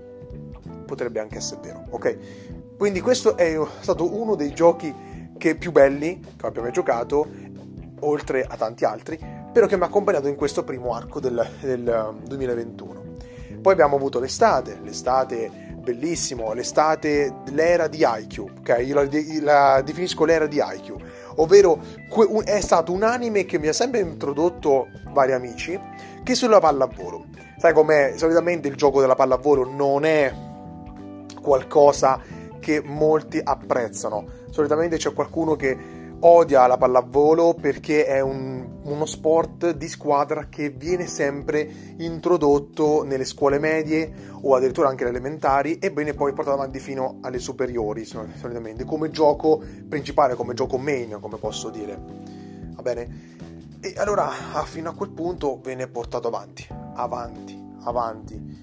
potrebbe 0.85 1.19
anche 1.19 1.37
essere 1.37 1.59
vero. 1.61 1.83
Ok? 1.89 2.17
Quindi 2.77 3.01
questo 3.01 3.35
è 3.35 3.59
stato 3.81 4.17
uno 4.17 4.35
dei 4.35 4.53
giochi 4.53 5.09
che 5.39 5.55
più 5.55 5.71
belli 5.71 6.19
che 6.37 6.45
abbia 6.45 6.61
mai 6.61 6.71
giocato, 6.71 7.27
oltre 8.01 8.45
a 8.47 8.55
tanti 8.55 8.85
altri, 8.85 9.19
però 9.51 9.65
che 9.67 9.77
mi 9.77 9.83
ha 9.83 9.85
accompagnato 9.85 10.27
in 10.27 10.35
questo 10.35 10.63
primo 10.63 10.93
arco 10.93 11.19
del, 11.19 11.47
del 11.61 12.15
2021. 12.25 13.07
Poi 13.61 13.73
abbiamo 13.73 13.95
avuto 13.95 14.19
l'estate, 14.19 14.79
l'estate 14.83 15.67
bellissimo, 15.79 16.53
l'estate, 16.53 17.33
l'era 17.51 17.87
di 17.87 18.05
IQ, 18.05 18.45
ok? 18.59 18.83
Io 18.85 18.95
la, 18.95 19.07
la 19.41 19.81
definisco 19.81 20.25
l'era 20.25 20.45
di 20.45 20.61
IQ, 20.63 20.95
ovvero 21.35 21.79
è 22.43 22.59
stato 22.61 22.91
un 22.91 23.03
anime 23.03 23.45
che 23.45 23.57
mi 23.57 23.67
ha 23.67 23.73
sempre 23.73 23.99
introdotto 23.99 24.87
vari 25.11 25.31
amici 25.31 25.79
che 26.23 26.35
sulla 26.35 26.59
pallavolo. 26.59 27.25
Sai 27.57 27.73
com'è? 27.73 28.13
Solitamente 28.15 28.67
il 28.67 28.75
gioco 28.75 29.01
della 29.01 29.15
pallavolo 29.15 29.69
non 29.69 30.05
è 30.05 30.33
qualcosa 31.41 32.21
che 32.59 32.81
molti 32.83 33.39
apprezzano. 33.43 34.27
Solitamente 34.49 34.97
c'è 34.97 35.13
qualcuno 35.13 35.55
che 35.55 35.97
odia 36.21 36.67
la 36.67 36.77
pallavolo 36.77 37.53
perché 37.53 38.05
è 38.05 38.19
un, 38.19 38.81
uno 38.83 39.05
sport 39.05 39.71
di 39.71 39.87
squadra 39.87 40.47
che 40.49 40.69
viene 40.69 41.07
sempre 41.07 41.95
introdotto 41.97 43.03
nelle 43.03 43.23
scuole 43.23 43.59
medie 43.59 44.11
o 44.41 44.55
addirittura 44.55 44.89
anche 44.89 45.03
alle 45.03 45.17
elementari 45.17 45.77
e 45.79 45.91
viene 45.91 46.13
poi 46.13 46.33
portato 46.33 46.57
avanti 46.57 46.79
fino 46.79 47.19
alle 47.21 47.39
superiori 47.39 48.03
solitamente 48.05 48.83
come 48.83 49.09
gioco 49.11 49.61
principale, 49.87 50.35
come 50.35 50.53
gioco 50.53 50.77
main, 50.77 51.17
come 51.21 51.37
posso 51.37 51.69
dire. 51.69 51.97
Va 52.75 52.81
bene? 52.81 53.37
E 53.79 53.93
allora 53.95 54.29
fino 54.65 54.89
a 54.89 54.93
quel 54.93 55.11
punto 55.11 55.59
viene 55.63 55.87
portato 55.87 56.27
avanti, 56.27 56.67
avanti, 56.95 57.57
avanti. 57.83 58.57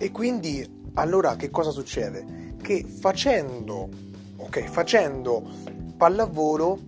E 0.00 0.12
quindi 0.12 0.77
allora 0.98 1.36
che 1.36 1.50
cosa 1.50 1.70
succede? 1.70 2.56
Che 2.60 2.84
facendo, 2.84 3.88
ok, 4.36 4.64
facendo 4.64 5.42
pallavolo 5.96 6.78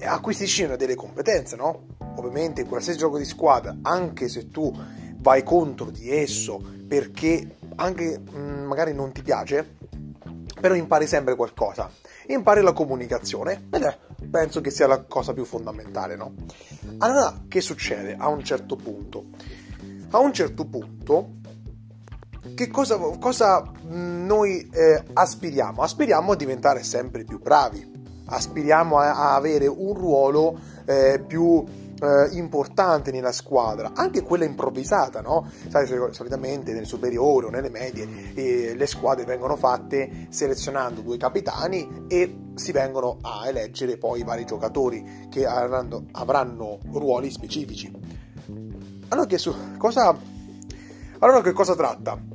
acquisisci 0.00 0.66
delle 0.76 0.94
competenze, 0.94 1.56
no? 1.56 1.86
Ovviamente 2.16 2.62
in 2.62 2.68
qualsiasi 2.68 2.98
gioco 2.98 3.18
di 3.18 3.24
squadra, 3.24 3.76
anche 3.82 4.28
se 4.28 4.50
tu 4.50 4.72
vai 5.18 5.42
contro 5.42 5.90
di 5.90 6.10
esso 6.10 6.60
perché 6.88 7.56
anche 7.76 8.18
mh, 8.18 8.38
mm, 8.38 8.64
magari 8.64 8.92
non 8.94 9.12
ti 9.12 9.22
piace, 9.22 9.76
però 10.60 10.74
impari 10.74 11.06
sempre 11.06 11.36
qualcosa. 11.36 11.90
Impari 12.28 12.62
la 12.62 12.72
comunicazione 12.72 13.68
ed 13.70 13.82
è, 13.82 13.98
penso 14.30 14.60
che 14.60 14.70
sia 14.70 14.86
la 14.86 15.02
cosa 15.02 15.32
più 15.32 15.44
fondamentale, 15.44 16.16
no? 16.16 16.34
Allora, 16.98 17.44
che 17.46 17.60
succede 17.60 18.16
a 18.18 18.28
un 18.28 18.42
certo 18.42 18.76
punto? 18.76 19.26
A 20.10 20.18
un 20.18 20.32
certo 20.32 20.64
punto 20.66 21.40
che 22.54 22.68
cosa, 22.68 22.96
cosa 22.96 23.62
noi 23.88 24.68
eh, 24.72 25.02
aspiriamo? 25.12 25.82
Aspiriamo 25.82 26.32
a 26.32 26.36
diventare 26.36 26.82
sempre 26.82 27.24
più 27.24 27.38
bravi, 27.38 28.22
aspiriamo 28.26 28.98
a, 28.98 29.14
a 29.14 29.34
avere 29.34 29.66
un 29.66 29.94
ruolo 29.94 30.58
eh, 30.84 31.22
più 31.24 31.64
eh, 32.02 32.28
importante 32.32 33.12
nella 33.12 33.30
squadra, 33.30 33.92
anche 33.94 34.22
quella 34.22 34.44
improvvisata, 34.44 35.20
no? 35.20 35.48
Sai, 35.68 35.86
solitamente 36.10 36.72
nelle 36.72 36.84
superiori 36.84 37.46
o 37.46 37.50
nelle 37.50 37.70
medie 37.70 38.34
eh, 38.34 38.74
le 38.74 38.86
squadre 38.86 39.24
vengono 39.24 39.56
fatte 39.56 40.26
selezionando 40.30 41.00
due 41.00 41.16
capitani 41.16 42.06
e 42.08 42.38
si 42.54 42.72
vengono 42.72 43.18
a 43.22 43.46
eleggere 43.46 43.96
poi 43.98 44.20
i 44.20 44.24
vari 44.24 44.44
giocatori 44.44 45.28
che 45.30 45.46
avranno, 45.46 46.06
avranno 46.10 46.78
ruoli 46.90 47.30
specifici. 47.30 47.90
Allora, 49.08 49.26
che 49.26 49.38
su, 49.38 49.54
cosa, 49.78 50.16
allora 51.22 51.40
che 51.40 51.52
cosa 51.52 51.74
tratta? 51.74 52.32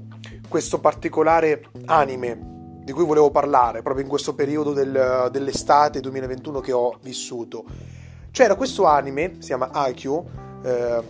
questo 0.47 0.79
particolare 0.79 1.69
anime 1.85 2.81
di 2.83 2.93
cui 2.93 3.05
volevo 3.05 3.29
parlare 3.31 3.81
proprio 3.81 4.03
in 4.03 4.09
questo 4.09 4.33
periodo 4.33 4.71
del, 4.71 5.27
dell'estate 5.29 5.99
2021 5.99 6.61
che 6.61 6.71
ho 6.71 6.97
vissuto. 7.01 7.65
C'era 8.31 8.55
questo 8.55 8.85
anime, 8.85 9.35
si 9.39 9.47
chiama 9.47 9.69
IQ, 9.73 10.23
eh, 10.63 11.03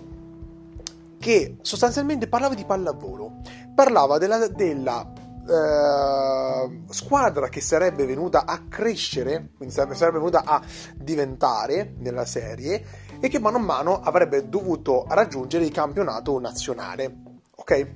che 1.19 1.57
sostanzialmente 1.61 2.27
parlava 2.27 2.55
di 2.55 2.65
pallavolo, 2.65 3.41
parlava 3.75 4.17
della, 4.17 4.47
della 4.47 5.13
eh, 5.47 6.81
squadra 6.89 7.47
che 7.49 7.61
sarebbe 7.61 8.05
venuta 8.05 8.45
a 8.45 8.63
crescere, 8.67 9.51
quindi 9.55 9.75
sarebbe 9.75 10.17
venuta 10.17 10.43
a 10.45 10.61
diventare 10.95 11.93
nella 11.99 12.25
serie 12.25 12.83
e 13.19 13.27
che 13.29 13.39
mano 13.39 13.57
a 13.57 13.61
mano 13.61 13.99
avrebbe 13.99 14.49
dovuto 14.49 15.05
raggiungere 15.07 15.63
il 15.63 15.71
campionato 15.71 16.39
nazionale. 16.39 17.26
Ok? 17.59 17.87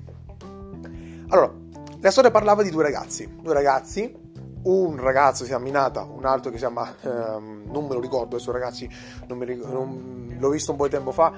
Allora, 1.28 1.52
la 2.00 2.10
storia 2.10 2.32
parlava 2.32 2.64
di 2.64 2.70
due 2.70 2.82
ragazzi, 2.82 3.32
due 3.40 3.54
ragazzi, 3.54 4.12
un 4.64 4.96
ragazzo 5.00 5.44
si 5.44 5.50
chiama 5.50 5.64
Minata, 5.64 6.02
un 6.02 6.24
altro 6.24 6.50
che 6.50 6.58
si 6.58 6.64
chiama, 6.64 6.92
ehm, 7.00 7.70
non 7.70 7.86
me 7.86 7.94
lo 7.94 8.00
ricordo 8.00 8.34
adesso 8.34 8.50
ragazzi, 8.50 8.88
non 9.28 9.38
mi, 9.38 9.56
non, 9.56 10.36
l'ho 10.36 10.48
visto 10.50 10.72
un 10.72 10.76
po' 10.76 10.84
di 10.84 10.90
tempo 10.90 11.12
fa, 11.12 11.32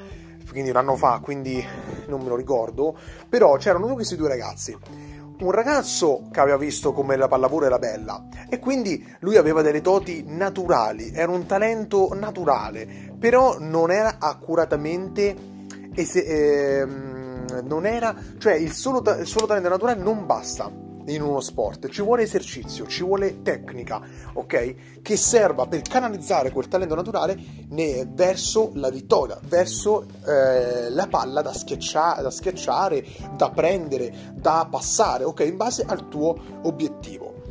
quindi 0.51 0.71
un 0.71 0.77
anno 0.77 0.97
fa, 0.97 1.21
quindi 1.23 1.63
non 2.09 2.23
me 2.23 2.29
lo 2.29 2.37
ricordo, 2.37 2.97
però 3.29 3.57
c'erano 3.57 3.93
questi 3.93 4.17
due 4.17 4.29
ragazzi. 4.29 4.77
Un 5.37 5.51
ragazzo 5.51 6.23
che 6.31 6.41
aveva 6.41 6.57
visto 6.57 6.93
come 6.93 7.17
la 7.17 7.29
pallavolo 7.29 7.67
era 7.67 7.79
bella 7.79 8.27
e 8.49 8.59
quindi 8.59 9.07
lui 9.19 9.37
aveva 9.37 9.61
delle 9.61 9.83
doti 9.83 10.25
naturali, 10.27 11.13
era 11.13 11.31
un 11.31 11.45
talento 11.45 12.09
naturale, 12.15 13.13
però 13.19 13.59
non 13.59 13.91
era 13.91 14.17
accuratamente... 14.19 15.53
Ese, 15.97 16.25
ehm, 16.81 17.14
non 17.65 17.87
era, 17.87 18.15
cioè 18.39 18.55
il 18.55 18.73
solo, 18.73 19.03
il 19.19 19.27
solo 19.27 19.47
talento 19.47 19.69
naturale 19.69 20.01
non 20.01 20.27
basta. 20.27 20.71
in 21.07 21.21
uno 21.21 21.41
sport, 21.41 21.89
ci 21.89 22.03
vuole 22.03 22.23
esercizio, 22.23 22.87
ci 22.87 23.03
vuole 23.03 23.43
tecnica, 23.43 24.01
ok? 24.33 25.03
Che 25.03 25.17
serva 25.17 25.67
per 25.67 25.83
canalizzare 25.83 26.51
quel 26.51 26.69
talento 26.69 26.95
naturale 26.95 27.37
verso 28.09 28.71
la 28.75 28.89
vittoria, 28.89 29.39
verso 29.47 30.07
eh, 30.27 30.89
la 30.91 31.07
palla 31.07 31.43
da, 31.43 31.53
schiaccia, 31.53 32.21
da 32.23 32.31
schiacciare, 32.31 33.05
da 33.37 33.51
prendere, 33.51 34.33
da 34.35 34.67
passare, 34.71 35.25
ok? 35.25 35.41
In 35.41 35.57
base 35.57 35.85
al 35.87 36.09
tuo 36.09 36.37
obiettivo. 36.63 37.43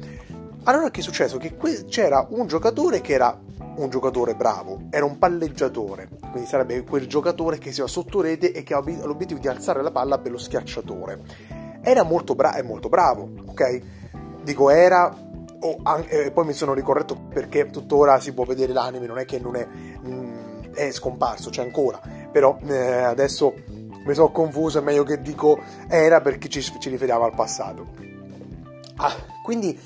Allora 0.64 0.90
che 0.90 1.02
è 1.02 1.04
successo? 1.04 1.38
Che 1.38 1.56
que- 1.56 1.86
c'era 1.86 2.26
un 2.30 2.48
giocatore 2.48 3.02
che 3.02 3.14
era 3.14 3.38
un 3.76 3.90
giocatore 3.90 4.36
bravo, 4.36 4.84
era 4.90 5.06
un 5.06 5.18
palleggiatore, 5.18 6.10
quindi 6.32 6.48
sarebbe 6.48 6.84
quel 6.84 7.08
giocatore 7.08 7.58
che 7.58 7.72
si 7.72 7.82
va 7.82 7.88
sotto 7.88 8.22
rete 8.22 8.52
e 8.52 8.64
che 8.64 8.74
ha 8.74 8.82
l'obiettivo 8.82 9.40
di 9.40 9.48
alzare 9.48 9.82
la 9.82 9.92
palla 9.92 10.20
per 10.20 10.32
lo 10.32 10.38
schiacciatore. 10.38 11.22
Era 11.82 12.04
molto, 12.04 12.36
bra- 12.36 12.62
molto 12.64 12.90
bravo, 12.90 13.30
ok? 13.46 13.82
Dico 14.44 14.70
era, 14.70 15.14
oh, 15.60 15.78
anche, 15.84 16.26
eh, 16.26 16.32
poi 16.32 16.46
mi 16.46 16.54
sono 16.54 16.74
ricorretto 16.74 17.16
perché 17.30 17.70
tuttora 17.70 18.20
si 18.20 18.34
può 18.34 18.46
vedere 18.46 18.74
l'anime, 18.74 19.08
non 19.08 19.18
è 19.18 19.26
che 19.26 19.40
non 19.40 19.56
è, 19.56 19.66
mh, 19.66 20.08
mm, 20.08 20.64
è 20.74 20.92
scomparso, 20.92 21.50
c'è 21.50 21.62
ancora, 21.62 22.00
però 22.32 22.58
eh, 22.66 23.04
adesso 23.04 23.54
mi 24.06 24.14
sono 24.14 24.32
confuso, 24.32 24.80
è 24.80 24.82
meglio 24.82 25.04
che 25.04 25.22
dico 25.22 25.60
era 25.88 26.22
perché 26.22 26.50
ci, 26.50 26.62
ci 26.62 26.90
riferiamo 26.90 27.24
al 27.24 27.34
passato. 27.34 27.88
Ah, 28.98 29.14
quindi 29.44 29.78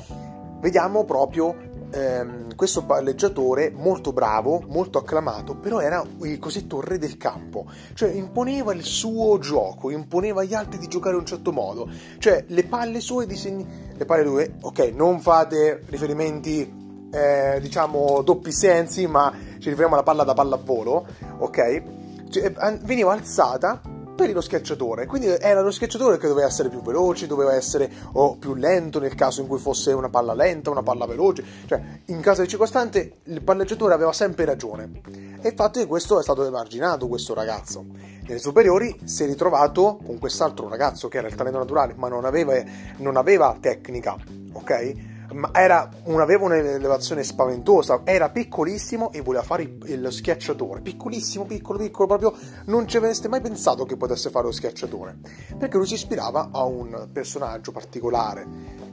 vediamo 0.60 1.06
proprio 1.06 1.56
ehm, 1.91 2.56
questo 2.56 2.86
palleggiatore 2.86 3.72
molto 3.75 4.13
bravo, 4.13 4.63
molto 4.67 4.98
acclamato, 4.98 5.56
però 5.56 5.79
era 5.79 6.03
il 6.22 6.39
cosiddetto 6.39 6.82
re 6.82 6.98
del 6.98 7.17
campo, 7.17 7.65
cioè 7.94 8.10
imponeva 8.10 8.74
il 8.74 8.84
suo 8.84 9.38
gioco, 9.39 9.89
imponeva 9.89 10.41
agli 10.41 10.53
altri 10.53 10.79
di 10.79 10.88
giocare 10.88 11.15
in 11.15 11.22
un 11.22 11.27
certo 11.27 11.51
modo, 11.51 11.89
cioè 12.20 12.46
le 12.48 12.63
palle 12.65 13.00
sue 13.00 13.25
disegni, 13.25 13.65
le 13.96 14.06
palle 14.06 14.25
sue, 14.25 14.53
ok, 14.62 14.79
non 14.94 15.20
fate 15.20 15.84
riferimenti 15.88 16.86
eh, 17.12 17.60
diciamo 17.62 18.22
doppi 18.22 18.51
sensi, 18.51 19.08
ma 19.08 19.32
ci 19.60 19.70
riferiamo 19.70 19.94
alla 19.96 20.03
palla 20.03 20.24
da 20.24 20.34
pallavolo, 20.34 21.06
ok? 21.39 21.84
Cioè, 22.29 22.51
veniva 22.84 23.13
alzata 23.13 23.82
per 24.17 24.33
lo 24.33 24.41
schiacciatore. 24.41 25.05
Quindi 25.05 25.27
era 25.27 25.62
lo 25.62 25.71
schiacciatore 25.71 26.17
che 26.17 26.27
doveva 26.27 26.47
essere 26.47 26.67
più 26.67 26.81
veloce, 26.81 27.27
doveva 27.27 27.53
essere 27.53 27.89
o 28.13 28.36
più 28.36 28.55
lento 28.55 29.00
nel 29.00 29.15
caso 29.15 29.41
in 29.41 29.47
cui 29.47 29.59
fosse 29.59 29.93
una 29.93 30.09
palla 30.09 30.33
lenta, 30.33 30.71
una 30.71 30.83
palla 30.83 31.05
veloce. 31.05 31.43
Cioè, 31.65 31.81
in 32.05 32.19
caso 32.19 32.41
di 32.41 32.47
circostante, 32.47 33.19
il 33.24 33.41
palleggiatore 33.41 33.93
aveva 33.93 34.12
sempre 34.12 34.43
ragione. 34.43 35.01
E 35.39 35.50
infatti 35.50 35.86
questo 35.86 36.19
è 36.19 36.24
stato 36.24 36.43
emarginato, 36.43 37.07
questo 37.07 37.33
ragazzo. 37.33 37.86
Nelle 38.27 38.39
superiori 38.39 39.00
si 39.05 39.24
è 39.24 39.25
ritrovato 39.27 40.00
con 40.03 40.17
quest'altro 40.17 40.67
ragazzo 40.67 41.07
che 41.07 41.19
era 41.19 41.27
il 41.27 41.36
talento 41.36 41.59
naturale, 41.59 41.93
ma 41.95 42.09
non 42.09 42.25
aveva, 42.25 42.62
non 42.97 43.15
aveva 43.15 43.55
tecnica, 43.62 44.17
ok? 44.51 45.15
Ma 45.34 45.51
era 45.53 45.89
un, 46.05 46.19
aveva 46.19 46.46
un'elevazione 46.46 47.24
spaventosa, 47.24 48.01
era 48.03 48.29
piccolissimo 48.29 49.12
e 49.12 49.22
voleva 49.22 49.43
fare 49.43 49.63
il, 49.63 50.01
lo 50.01 50.12
schiacciatore, 50.12 50.81
piccolissimo, 50.81 51.46
piccolo, 51.46 51.79
piccolo, 51.79 52.07
proprio 52.07 52.34
non 52.65 52.88
ci 52.88 52.98
avreste 52.98 53.27
mai 53.27 53.41
pensato 53.41 53.86
che 53.86 53.98
potesse 53.98 54.29
fare 54.29 54.46
lo 54.46 54.51
schiacciatore, 54.51 55.17
perché 55.57 55.77
lui 55.77 55.88
si 55.88 55.96
ispirava 55.96 56.50
a 56.51 56.63
un 56.63 57.10
personaggio 57.12 57.72
particolare 57.72 58.46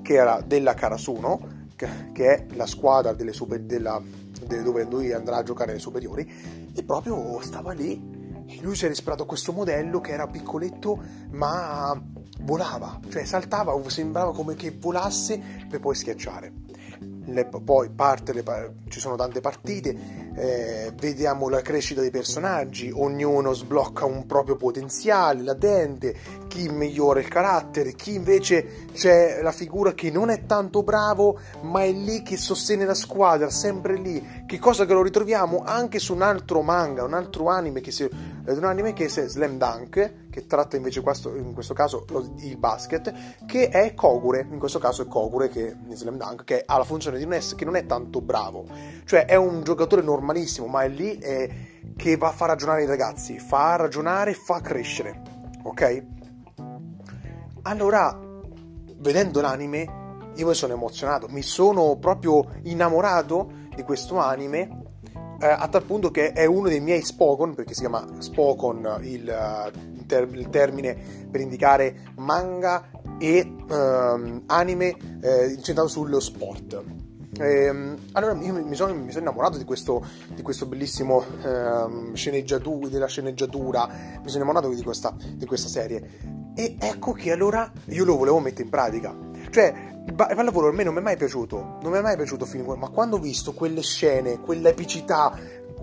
che 0.02 0.14
era 0.14 0.42
della 0.44 0.74
Karasuno, 0.74 1.66
che, 1.76 1.88
che 2.12 2.34
è 2.34 2.46
la 2.54 2.66
squadra 2.66 3.12
delle 3.12 3.32
super, 3.32 3.60
della, 3.60 4.00
delle, 4.46 4.62
dove 4.62 4.84
lui 4.84 5.12
andrà 5.12 5.36
a 5.36 5.42
giocare 5.42 5.72
alle 5.72 5.80
superiori, 5.80 6.70
e 6.74 6.82
proprio 6.82 7.40
stava 7.40 7.72
lì. 7.72 8.22
E 8.46 8.58
lui 8.60 8.76
si 8.76 8.84
era 8.84 8.92
ispirato 8.92 9.22
a 9.22 9.26
questo 9.26 9.52
modello 9.52 10.02
che 10.02 10.12
era 10.12 10.26
piccoletto 10.26 11.02
ma 11.30 11.98
volava, 12.40 13.00
cioè 13.10 13.24
saltava, 13.24 13.78
sembrava 13.88 14.32
come 14.32 14.54
che 14.54 14.74
volasse 14.78 15.40
per 15.68 15.80
poi 15.80 15.94
schiacciare. 15.94 16.52
Le, 17.26 17.46
poi 17.46 17.90
parte 17.90 18.32
le, 18.32 18.42
ci 18.88 19.00
sono 19.00 19.16
tante 19.16 19.40
partite, 19.40 20.23
eh, 20.36 20.92
vediamo 20.96 21.48
la 21.48 21.62
crescita 21.62 22.00
dei 22.00 22.10
personaggi, 22.10 22.90
ognuno 22.92 23.52
sblocca 23.52 24.04
un 24.04 24.26
proprio 24.26 24.56
potenziale 24.56 25.42
latente, 25.42 26.14
chi 26.48 26.68
migliora 26.68 27.20
il 27.20 27.28
carattere, 27.28 27.94
chi 27.94 28.14
invece 28.14 28.86
c'è 28.92 29.40
la 29.42 29.52
figura 29.52 29.92
che 29.92 30.10
non 30.10 30.30
è 30.30 30.46
tanto 30.46 30.82
bravo, 30.82 31.38
ma 31.62 31.82
è 31.82 31.92
lì 31.92 32.22
che 32.22 32.36
sostiene 32.36 32.84
la 32.84 32.94
squadra, 32.94 33.50
sempre 33.50 33.96
lì. 33.96 34.44
Che 34.46 34.58
cosa 34.58 34.84
che 34.84 34.92
lo 34.92 35.02
ritroviamo 35.02 35.62
anche 35.64 35.98
su 35.98 36.14
un 36.14 36.22
altro 36.22 36.62
manga, 36.62 37.04
un 37.04 37.14
altro 37.14 37.48
anime 37.48 37.80
che 37.80 37.90
si, 37.90 38.08
un 38.10 38.64
anime 38.64 38.92
che 38.92 39.06
è 39.06 39.08
Slam 39.08 39.58
Dunk, 39.58 40.30
che 40.30 40.46
tratta 40.46 40.76
invece 40.76 41.00
questo, 41.00 41.34
in 41.34 41.54
questo 41.54 41.74
caso 41.74 42.04
il 42.38 42.56
basket, 42.56 43.12
che 43.46 43.68
è 43.68 43.94
Kogure, 43.94 44.46
in 44.50 44.58
questo 44.58 44.78
caso 44.78 45.02
è 45.02 45.06
Kogure 45.06 45.48
che 45.48 45.76
in 45.86 45.96
Slam 45.96 46.16
Dunk, 46.16 46.44
che 46.44 46.62
ha 46.64 46.76
la 46.76 46.84
funzione 46.84 47.18
di 47.18 47.24
un 47.24 47.36
S 47.40 47.54
che 47.54 47.64
non 47.64 47.76
è 47.76 47.86
tanto 47.86 48.20
bravo, 48.20 48.66
cioè 49.04 49.26
è 49.26 49.36
un 49.36 49.62
giocatore 49.62 50.02
normalissimo, 50.24 50.66
ma 50.66 50.82
è 50.82 50.88
lì 50.88 51.18
è, 51.18 51.48
che 51.94 52.16
va 52.16 52.28
a 52.28 52.32
far 52.32 52.48
ragionare 52.48 52.82
i 52.82 52.86
ragazzi, 52.86 53.38
fa 53.38 53.76
ragionare, 53.76 54.32
fa 54.32 54.60
crescere, 54.60 55.20
ok? 55.62 56.04
Allora, 57.62 58.18
vedendo 58.96 59.40
l'anime, 59.40 60.02
io 60.34 60.46
mi 60.46 60.54
sono 60.54 60.72
emozionato, 60.72 61.28
mi 61.28 61.42
sono 61.42 61.96
proprio 61.96 62.46
innamorato 62.62 63.50
di 63.74 63.82
questo 63.82 64.18
anime 64.18 64.82
eh, 65.40 65.46
a 65.46 65.68
tal 65.68 65.84
punto 65.84 66.10
che 66.10 66.32
è 66.32 66.46
uno 66.46 66.68
dei 66.68 66.80
miei 66.80 67.02
Spokon, 67.02 67.54
perché 67.54 67.74
si 67.74 67.80
chiama 67.80 68.06
Spokon 68.18 69.00
il, 69.02 69.72
ter- 70.06 70.34
il 70.34 70.48
termine 70.48 70.96
per 71.30 71.40
indicare 71.40 72.12
manga 72.16 72.90
e 73.18 73.54
um, 73.68 74.42
anime 74.46 74.96
eh, 75.22 75.48
incentrato 75.48 75.88
sullo 75.88 76.18
sport. 76.18 77.03
Ehm, 77.38 77.96
allora 78.12 78.34
io 78.34 78.52
mi 78.52 78.74
sono, 78.74 78.94
mi 78.94 79.10
sono, 79.10 79.24
innamorato 79.24 79.58
di 79.58 79.64
questo, 79.64 80.04
di 80.34 80.42
questo 80.42 80.66
bellissimo 80.66 81.24
ehm, 81.42 82.14
sceneggiatura, 82.14 82.88
della 82.88 83.06
sceneggiatura, 83.06 83.86
mi 83.86 84.28
sono 84.28 84.44
innamorato 84.44 84.72
di 84.72 84.82
questa, 84.82 85.14
di 85.34 85.46
questa 85.46 85.68
serie. 85.68 86.52
E 86.54 86.76
ecco 86.78 87.12
che 87.12 87.32
allora 87.32 87.70
io 87.86 88.04
lo 88.04 88.16
volevo 88.16 88.38
mettere 88.38 88.64
in 88.64 88.70
pratica. 88.70 89.16
Cioè, 89.50 89.92
il 90.06 90.14
pallavolo 90.14 90.68
a 90.68 90.72
me 90.72 90.84
non 90.84 90.94
mi 90.94 91.00
è 91.00 91.02
mai 91.02 91.16
piaciuto, 91.16 91.78
non 91.82 91.90
mi 91.90 91.98
è 91.98 92.00
mai 92.00 92.16
piaciuto 92.16 92.44
fino 92.44 92.70
a 92.72 92.76
ma 92.76 92.88
quando 92.88 93.16
ho 93.16 93.18
visto 93.18 93.52
quelle 93.52 93.82
scene, 93.82 94.38
quell'epicità, 94.40 95.36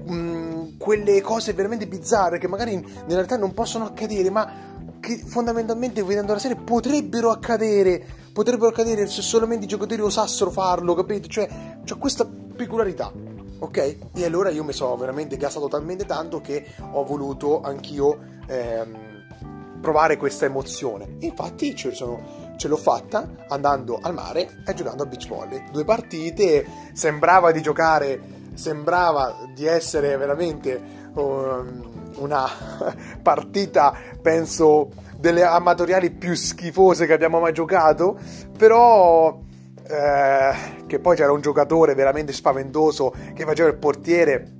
mh, 0.05 0.13
mm, 0.13 0.77
quelle 0.77 1.21
cose 1.21 1.53
veramente 1.53 1.87
bizzarre 1.87 2.37
che 2.37 2.47
magari 2.47 2.73
in 2.73 2.85
realtà 3.07 3.37
non 3.37 3.53
possono 3.53 3.85
accadere, 3.85 4.29
ma 4.29 4.69
che 4.99 5.17
fondamentalmente 5.17 6.03
vedendo 6.03 6.33
la 6.33 6.39
serie 6.39 6.57
potrebbero 6.57 7.31
accadere, 7.31 8.05
potrebbero 8.33 8.69
accadere 8.69 9.07
se 9.07 9.21
solamente 9.21 9.65
i 9.65 9.67
giocatori 9.67 10.01
osassero 10.01 10.51
farlo, 10.51 10.93
capito? 10.93 11.27
Cioè, 11.27 11.47
c'è 11.83 11.97
questa 11.97 12.25
peculiarità, 12.25 13.11
ok? 13.59 13.97
E 14.13 14.25
allora 14.25 14.49
io 14.49 14.63
mi 14.63 14.73
sono 14.73 14.95
veramente 14.95 15.37
gasato 15.37 15.67
talmente 15.67 16.05
tanto 16.05 16.41
che 16.41 16.65
ho 16.91 17.03
voluto 17.03 17.61
anch'io 17.61 18.17
ehm, 18.47 19.79
provare 19.81 20.17
questa 20.17 20.45
emozione. 20.45 21.17
Infatti 21.19 21.75
ce, 21.75 21.93
sono, 21.93 22.53
ce 22.57 22.67
l'ho 22.67 22.77
fatta 22.77 23.45
andando 23.49 23.99
al 24.01 24.13
mare 24.13 24.63
e 24.65 24.73
giocando 24.73 25.03
a 25.03 25.05
beach 25.05 25.27
volley. 25.27 25.63
Due 25.71 25.83
partite, 25.83 26.65
sembrava 26.93 27.51
di 27.51 27.61
giocare 27.61 28.39
sembrava 28.53 29.35
di 29.53 29.65
essere 29.65 30.17
veramente 30.17 30.79
um, 31.13 32.11
una 32.17 32.47
partita, 33.21 33.93
penso, 34.21 34.89
delle 35.21 35.43
amatoriali 35.43 36.09
più 36.09 36.33
schifose 36.33 37.05
che 37.05 37.13
abbiamo 37.13 37.39
mai 37.39 37.53
giocato, 37.53 38.17
però 38.57 39.39
eh, 39.83 40.51
che 40.87 40.99
poi 40.99 41.15
c'era 41.15 41.31
un 41.31 41.41
giocatore 41.41 41.93
veramente 41.93 42.33
spaventoso 42.33 43.13
che 43.33 43.45
faceva 43.45 43.69
il 43.69 43.77
portiere. 43.77 44.55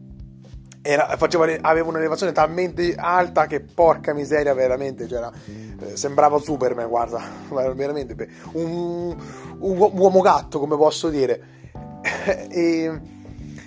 Era, 0.83 1.15
faceva, 1.17 1.47
aveva 1.61 1.89
un'elevazione 1.89 2.31
talmente 2.31 2.95
alta 2.95 3.47
che 3.47 3.61
porca 3.61 4.13
miseria, 4.13 4.53
veramente. 4.53 5.07
C'era, 5.07 5.31
eh, 5.45 5.97
sembrava 5.97 6.37
Superman, 6.37 6.87
guarda, 6.87 7.21
veramente 7.73 8.15
un, 8.53 9.15
un 9.59 9.77
uomo 9.77 10.21
gatto, 10.21 10.59
come 10.59 10.77
posso 10.77 11.09
dire. 11.09 11.59
e 12.49 13.01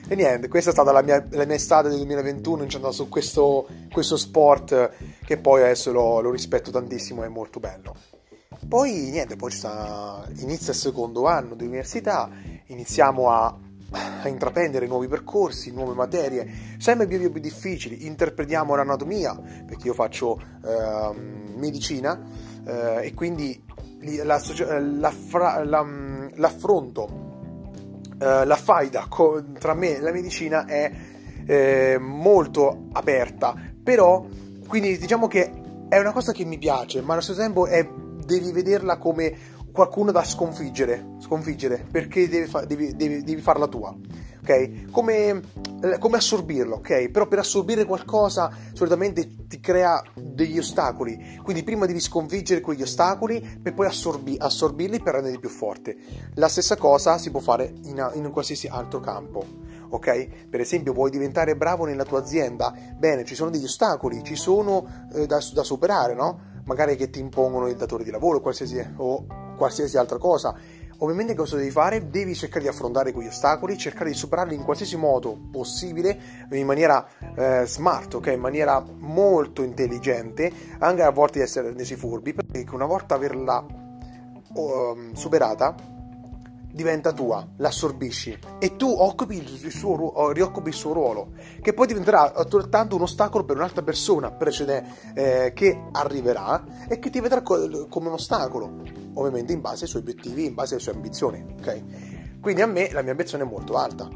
e 0.07 0.15
niente, 0.15 0.49
questa 0.49 0.71
è 0.71 0.73
stata 0.73 0.93
la 0.93 1.03
mia, 1.03 1.25
la 1.31 1.47
mia 1.47 1.55
estate 1.55 1.89
del 1.89 1.97
2021 1.99 2.65
incentrata 2.65 2.95
su 2.95 3.09
questo, 3.09 3.67
questo, 3.91 4.19
sport 4.19 4.91
che 5.25 5.39
poi 5.39 5.63
adesso 5.63 5.93
lo, 5.93 6.21
lo 6.21 6.31
rispetto 6.31 6.71
tantissimo, 6.71 7.25
è 7.25 7.29
molto 7.29 7.59
bello. 7.59 7.95
Poi 8.69 9.11
niente, 9.11 9.37
poi 9.37 9.51
sta, 9.51 10.27
inizia 10.37 10.73
il 10.73 10.79
secondo 10.79 11.27
anno 11.27 11.55
di 11.55 11.65
università, 11.65 12.31
iniziamo 12.67 13.31
a, 13.31 13.57
a 14.23 14.29
intraprendere 14.29 14.87
nuovi 14.87 15.09
percorsi, 15.09 15.73
nuove 15.73 15.95
materie, 15.95 16.77
sempre 16.79 17.07
più, 17.07 17.31
più 17.31 17.41
difficili, 17.41 18.07
interpretiamo 18.07 18.75
l'anatomia, 18.75 19.35
perché 19.35 19.87
io 19.87 19.95
faccio 19.95 20.39
eh, 20.39 21.13
medicina 21.57 22.21
eh, 22.67 23.07
e 23.07 23.15
quindi 23.15 23.63
la, 24.23 24.41
la, 24.99 25.13
l'affronto 26.35 27.24
eh, 28.19 28.45
la 28.45 28.57
faida 28.57 29.07
co- 29.09 29.43
tra 29.59 29.75
me 29.75 29.97
e 29.97 30.01
la 30.01 30.13
medicina 30.13 30.65
è 30.67 30.91
eh, 31.47 31.99
molto 31.99 32.87
aperta, 32.93 33.55
però 33.83 34.27
quindi 34.67 34.97
diciamo 34.99 35.27
che 35.27 35.53
è 35.89 35.99
una 35.99 36.13
cosa 36.13 36.33
che 36.33 36.45
mi 36.45 36.59
piace, 36.59 37.03
ma 37.03 37.13
allo 37.13 37.23
stesso 37.23 37.41
tempo 37.41 37.67
è, 37.67 37.87
devi 38.25 38.53
vederla 38.53 38.97
come 38.99 39.53
qualcuno 39.73 40.13
da 40.13 40.25
sconfiggere, 40.25 41.17
sconfiggere 41.19 41.85
perché 41.91 42.29
devi, 42.29 42.47
fa- 42.47 42.65
devi, 42.65 42.95
devi, 42.97 43.23
devi 43.23 43.41
farla 43.41 43.67
tua 43.67 43.95
ok? 44.45 44.91
Come, 44.91 45.41
come, 45.99 46.17
assorbirlo, 46.17 46.77
ok? 46.77 47.11
Però 47.11 47.27
per 47.27 47.41
assorbire 47.41 47.85
qualcosa 47.85 48.51
solitamente 48.73 49.47
ti 49.47 49.61
crea 49.61 50.03
degli 50.15 50.59
ostacoli, 50.59 51.39
quindi 51.43 51.63
prima 51.63 51.87
devi 51.87 52.01
sconfiggere 52.01 52.61
quegli 52.61 52.83
ostacoli 52.83 53.59
per 53.63 53.75
poi 53.75 53.87
assorbi- 53.87 54.37
assorbirli 54.39 55.01
per 55.01 55.15
renderli 55.15 55.39
più 55.39 55.49
forti. 55.49 55.97
La 56.35 56.49
stessa 56.49 56.77
cosa 56.77 57.19
si 57.19 57.31
può 57.31 57.41
fare 57.41 57.73
in, 57.85 58.11
in 58.15 58.31
qualsiasi 58.31 58.67
altro 58.67 59.01
campo, 59.01 59.45
ok? 59.91 60.49
Per 60.49 60.61
esempio 60.61 60.93
vuoi 60.93 61.11
diventare 61.11 61.57
bravo 61.57 61.85
nella 61.85 62.05
tua 62.05 62.21
azienda? 62.21 62.73
Bene, 62.97 63.25
ci 63.25 63.35
sono 63.35 63.51
degli 63.51 63.65
ostacoli, 63.65 64.23
ci 64.23 64.37
sono 64.37 65.07
eh, 65.13 65.27
da, 65.27 65.39
da 65.53 65.63
superare, 65.63 66.15
no? 66.15 66.53
Magari 66.65 66.97
che 66.97 67.11
ti 67.11 67.21
impongono 67.21 67.69
il 67.69 67.77
datore 67.77 68.05
di 68.05 68.11
lavoro 68.11 68.41
qualsiasi, 68.41 68.83
o 68.97 69.27
qualsiasi 69.57 69.97
altra 69.99 70.19
cosa 70.19 70.55
Ovviamente 71.05 71.35
cosa 71.35 71.57
devi 71.57 71.71
fare? 71.71 72.09
Devi 72.09 72.35
cercare 72.35 72.63
di 72.63 72.69
affrontare 72.69 73.13
quegli 73.13 73.27
ostacoli, 73.27 73.77
cercare 73.77 74.09
di 74.09 74.17
superarli 74.17 74.55
in 74.55 74.65
qualsiasi 74.65 74.97
modo 74.97 75.39
possibile, 75.53 76.19
in 76.51 76.65
maniera 76.65 77.07
eh, 77.37 77.65
smart, 77.67 78.15
ok? 78.15 78.29
In 78.29 78.41
maniera 78.41 78.83
molto 79.01 79.63
intelligente, 79.63 80.51
anche 80.79 81.03
a 81.03 81.11
volte 81.11 81.41
di 81.41 81.45
essere 81.45 81.75
resi 81.75 81.95
furbi, 81.95 82.33
perché 82.33 82.65
una 82.75 82.87
volta 82.87 83.17
averla 83.17 83.67
uh, 84.55 85.11
superata 85.13 85.94
diventa 86.75 87.13
tua, 87.13 87.47
l'assorbisci 87.59 88.37
e 88.59 88.75
tu 88.75 88.91
occupi 88.91 89.37
il 89.37 89.71
suo, 89.71 90.33
rioccupi 90.33 90.71
il 90.71 90.75
suo 90.75 90.93
ruolo, 90.93 91.35
che 91.63 91.73
poi 91.73 91.87
diventerà 91.87 92.35
altrettanto 92.35 92.97
un 92.97 93.03
ostacolo 93.03 93.45
per 93.45 93.57
un'altra 93.57 93.83
persona 93.83 94.33
precede, 94.33 94.85
eh, 95.15 95.53
che 95.55 95.85
arriverà 95.93 96.87
e 96.89 96.99
che 96.99 97.11
ti 97.11 97.21
vedrà 97.21 97.43
co- 97.43 97.87
come 97.89 98.09
un 98.09 98.15
ostacolo, 98.15 98.83
ovviamente 99.15 99.53
in 99.53 99.61
base 99.61 99.85
ai 99.85 99.91
suoi 99.91 100.03
obiettivi, 100.03 100.47
in 100.47 100.55
base 100.55 100.75
alle 100.75 100.83
sue 100.83 100.93
ambizioni, 100.93 101.45
ok? 101.61 102.41
Quindi 102.41 102.63
a 102.63 102.67
me 102.67 102.91
la 102.91 103.03
mia 103.03 103.13
ambizione 103.13 103.45
è 103.45 103.47
molto 103.47 103.75
alta 103.75 104.09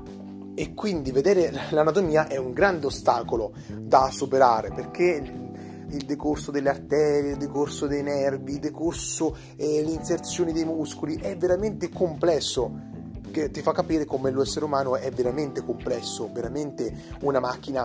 e 0.55 0.75
quindi 0.75 1.13
vedere 1.13 1.53
l'anatomia 1.71 2.27
è 2.27 2.37
un 2.37 2.53
grande 2.53 2.87
ostacolo 2.87 3.53
da 3.69 4.11
superare 4.11 4.73
perché 4.73 5.48
il 5.91 6.05
decorso 6.05 6.51
delle 6.51 6.69
arterie, 6.69 7.33
il 7.33 7.37
decorso 7.37 7.87
dei 7.87 8.03
nervi, 8.03 8.55
il 8.55 8.61
decorso 8.61 9.37
eh, 9.57 9.83
le 9.85 9.91
inserzioni 9.91 10.53
dei 10.53 10.65
muscoli, 10.65 11.17
è 11.17 11.37
veramente 11.37 11.89
complesso 11.89 12.97
che 13.31 13.51
ti 13.51 13.61
fa 13.61 13.73
capire 13.73 14.05
come 14.05 14.31
l'essere 14.31 14.65
umano 14.65 14.97
è 14.97 15.11
veramente 15.11 15.63
complesso, 15.63 16.31
veramente 16.33 16.93
una 17.21 17.41
macchina 17.41 17.85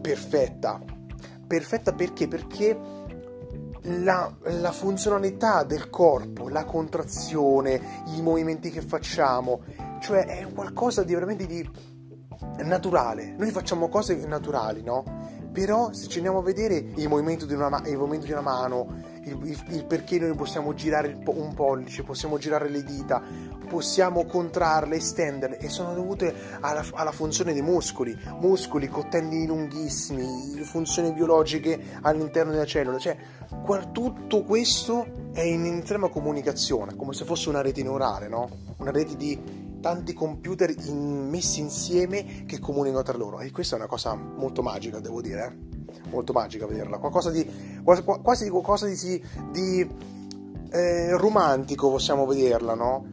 perfetta. 0.00 0.80
Perfetta 1.46 1.92
perché? 1.92 2.26
Perché 2.26 2.78
la, 3.82 4.34
la, 4.42 4.72
funzionalità 4.72 5.62
del 5.62 5.90
corpo, 5.90 6.48
la 6.48 6.64
contrazione, 6.64 8.02
i 8.16 8.22
movimenti 8.22 8.70
che 8.70 8.80
facciamo, 8.80 9.60
cioè 10.00 10.24
è 10.24 10.50
qualcosa 10.52 11.02
di 11.02 11.12
veramente 11.12 11.46
di 11.46 11.68
naturale. 12.64 13.34
Noi 13.36 13.50
facciamo 13.50 13.88
cose 13.88 14.14
naturali, 14.26 14.82
no? 14.82 15.04
Però 15.54 15.92
se 15.92 16.08
ci 16.08 16.16
andiamo 16.16 16.38
a 16.38 16.42
vedere 16.42 16.74
il 16.96 17.08
movimento 17.08 17.46
di 17.46 17.54
una, 17.54 17.68
movimento 17.68 18.26
di 18.26 18.32
una 18.32 18.40
mano, 18.40 18.88
il, 19.22 19.38
il, 19.44 19.64
il, 19.68 19.84
perché 19.84 20.18
noi 20.18 20.34
possiamo 20.34 20.74
girare 20.74 21.16
un 21.26 21.54
pollice, 21.54 22.02
possiamo 22.02 22.38
girare 22.38 22.68
le 22.68 22.82
dita, 22.82 23.22
possiamo 23.68 24.24
contrarle, 24.26 24.96
estenderle 24.96 25.58
e 25.58 25.68
sono 25.68 25.94
dovute 25.94 26.34
alla, 26.58 26.84
alla 26.94 27.12
funzione 27.12 27.52
dei 27.52 27.62
muscoli, 27.62 28.18
muscoli 28.40 28.88
con 28.88 29.08
tendini 29.08 29.46
lunghissimi, 29.46 30.60
funzioni 30.64 31.12
biologiche 31.12 31.80
all'interno 32.00 32.50
della 32.50 32.66
cellula, 32.66 32.98
cioè 32.98 33.16
tutto 33.92 34.42
questo 34.42 35.06
è 35.32 35.42
in 35.42 35.66
estrema 35.66 36.08
comunicazione, 36.08 36.96
come 36.96 37.12
se 37.12 37.24
fosse 37.24 37.48
una 37.48 37.60
rete 37.60 37.80
neurale, 37.84 38.26
no? 38.26 38.48
Una 38.78 38.90
rete 38.90 39.16
di 39.16 39.63
tanti 39.84 40.14
computer 40.14 40.74
in, 40.86 41.28
messi 41.28 41.60
insieme 41.60 42.46
che 42.46 42.58
comunicano 42.58 43.02
tra 43.02 43.18
loro 43.18 43.40
e 43.40 43.50
questa 43.50 43.76
è 43.76 43.78
una 43.78 43.86
cosa 43.86 44.14
molto 44.14 44.62
magica 44.62 44.98
devo 44.98 45.20
dire 45.20 45.44
eh? 45.44 46.08
molto 46.08 46.32
magica 46.32 46.66
vederla 46.66 46.96
qualcosa 46.96 47.30
di 47.30 47.46
quasi, 47.82 48.48
qualcosa 48.48 48.86
di, 48.86 49.22
di 49.50 49.86
eh, 50.70 51.14
romantico 51.18 51.90
possiamo 51.90 52.24
vederla 52.24 52.72
no? 52.72 53.04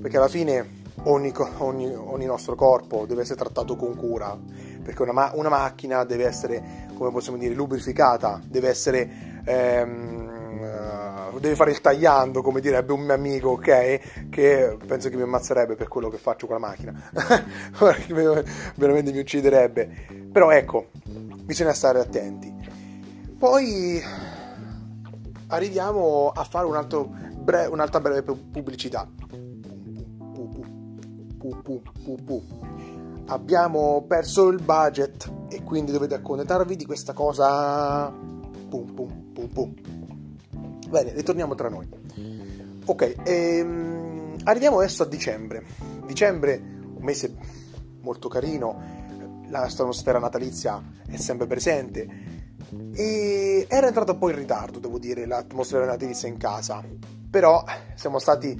perché 0.00 0.16
alla 0.16 0.26
fine 0.26 0.82
ogni, 1.04 1.32
ogni, 1.58 1.94
ogni, 1.94 2.24
nostro 2.24 2.56
corpo 2.56 3.06
deve 3.06 3.22
essere 3.22 3.38
trattato 3.38 3.76
con 3.76 3.94
cura 3.94 4.36
perché 4.82 5.02
una, 5.02 5.30
una 5.34 5.48
macchina 5.48 6.02
deve 6.02 6.26
essere 6.26 6.88
come 6.94 7.12
possiamo 7.12 7.38
dire 7.38 7.54
lubrificata 7.54 8.40
deve 8.44 8.68
essere 8.70 9.42
ehm, 9.44 10.17
deve 11.38 11.54
fare 11.54 11.70
il 11.70 11.80
tagliando, 11.80 12.42
come 12.42 12.60
direbbe 12.60 12.92
un 12.92 13.00
mio 13.00 13.14
amico, 13.14 13.50
ok? 13.50 14.28
Che 14.30 14.76
penso 14.86 15.08
che 15.08 15.16
mi 15.16 15.22
ammazzerebbe 15.22 15.74
per 15.74 15.88
quello 15.88 16.08
che 16.08 16.18
faccio 16.18 16.46
con 16.46 16.60
la 16.60 16.66
macchina. 16.66 17.10
Veramente 18.76 19.12
mi 19.12 19.18
ucciderebbe. 19.18 20.06
Però 20.32 20.50
ecco, 20.50 20.88
bisogna 21.42 21.72
stare 21.72 22.00
attenti. 22.00 22.54
Poi 23.38 24.02
arriviamo 25.48 26.32
a 26.34 26.44
fare 26.44 26.66
un 26.66 26.76
altro 26.76 27.08
bre- 27.48 27.66
un'altra 27.66 28.00
breve 28.00 28.22
pubblicità. 28.22 29.08
Abbiamo 33.26 34.04
perso 34.06 34.48
il 34.48 34.62
budget 34.62 35.32
e 35.48 35.62
quindi 35.62 35.92
dovete 35.92 36.14
accontentarvi 36.14 36.76
di 36.76 36.84
questa 36.84 37.12
cosa. 37.12 38.10
Pum 38.68 38.92
pum 38.92 39.32
pum 39.32 39.48
pum. 39.48 39.97
Bene, 40.88 41.12
ritorniamo 41.12 41.54
tra 41.54 41.68
noi. 41.68 41.86
Ok, 42.86 43.16
ehm, 43.22 44.36
arriviamo 44.44 44.78
adesso 44.78 45.02
a 45.02 45.06
dicembre. 45.06 45.64
Dicembre, 46.06 46.56
un 46.56 47.02
mese 47.02 47.34
molto 48.00 48.28
carino, 48.28 48.96
la 49.48 49.60
atmosfera 49.60 50.18
natalizia 50.18 50.82
è 51.06 51.16
sempre 51.16 51.46
presente 51.46 52.06
e 52.94 53.66
era 53.68 53.86
entrata 53.86 54.12
un 54.12 54.18
po' 54.18 54.30
in 54.30 54.36
ritardo, 54.36 54.78
devo 54.78 54.98
dire, 54.98 55.26
l'atmosfera 55.26 55.84
natalizia 55.84 56.28
in 56.28 56.38
casa, 56.38 56.82
però 57.30 57.62
siamo 57.94 58.18
stati 58.18 58.56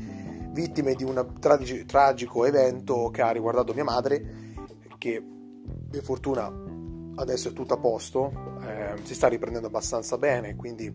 vittime 0.53 0.95
di 0.95 1.05
un 1.05 1.35
tragi- 1.41 1.85
tragico 1.85 2.45
evento 2.45 3.11
che 3.11 3.23
ha 3.23 3.31
riguardato 3.31 3.73
mia 3.73 3.85
madre, 3.85 4.55
che 4.99 5.23
per 5.91 6.03
fortuna 6.03 6.53
adesso 7.17 7.49
è 7.49 7.53
tutto 7.53 7.75
a 7.75 7.79
posto, 7.79 8.31
eh, 8.63 8.95
si 9.03 9.15
sta 9.15 9.29
riprendendo 9.29 9.69
abbastanza 9.69 10.19
bene, 10.19 10.57
quindi 10.57 10.93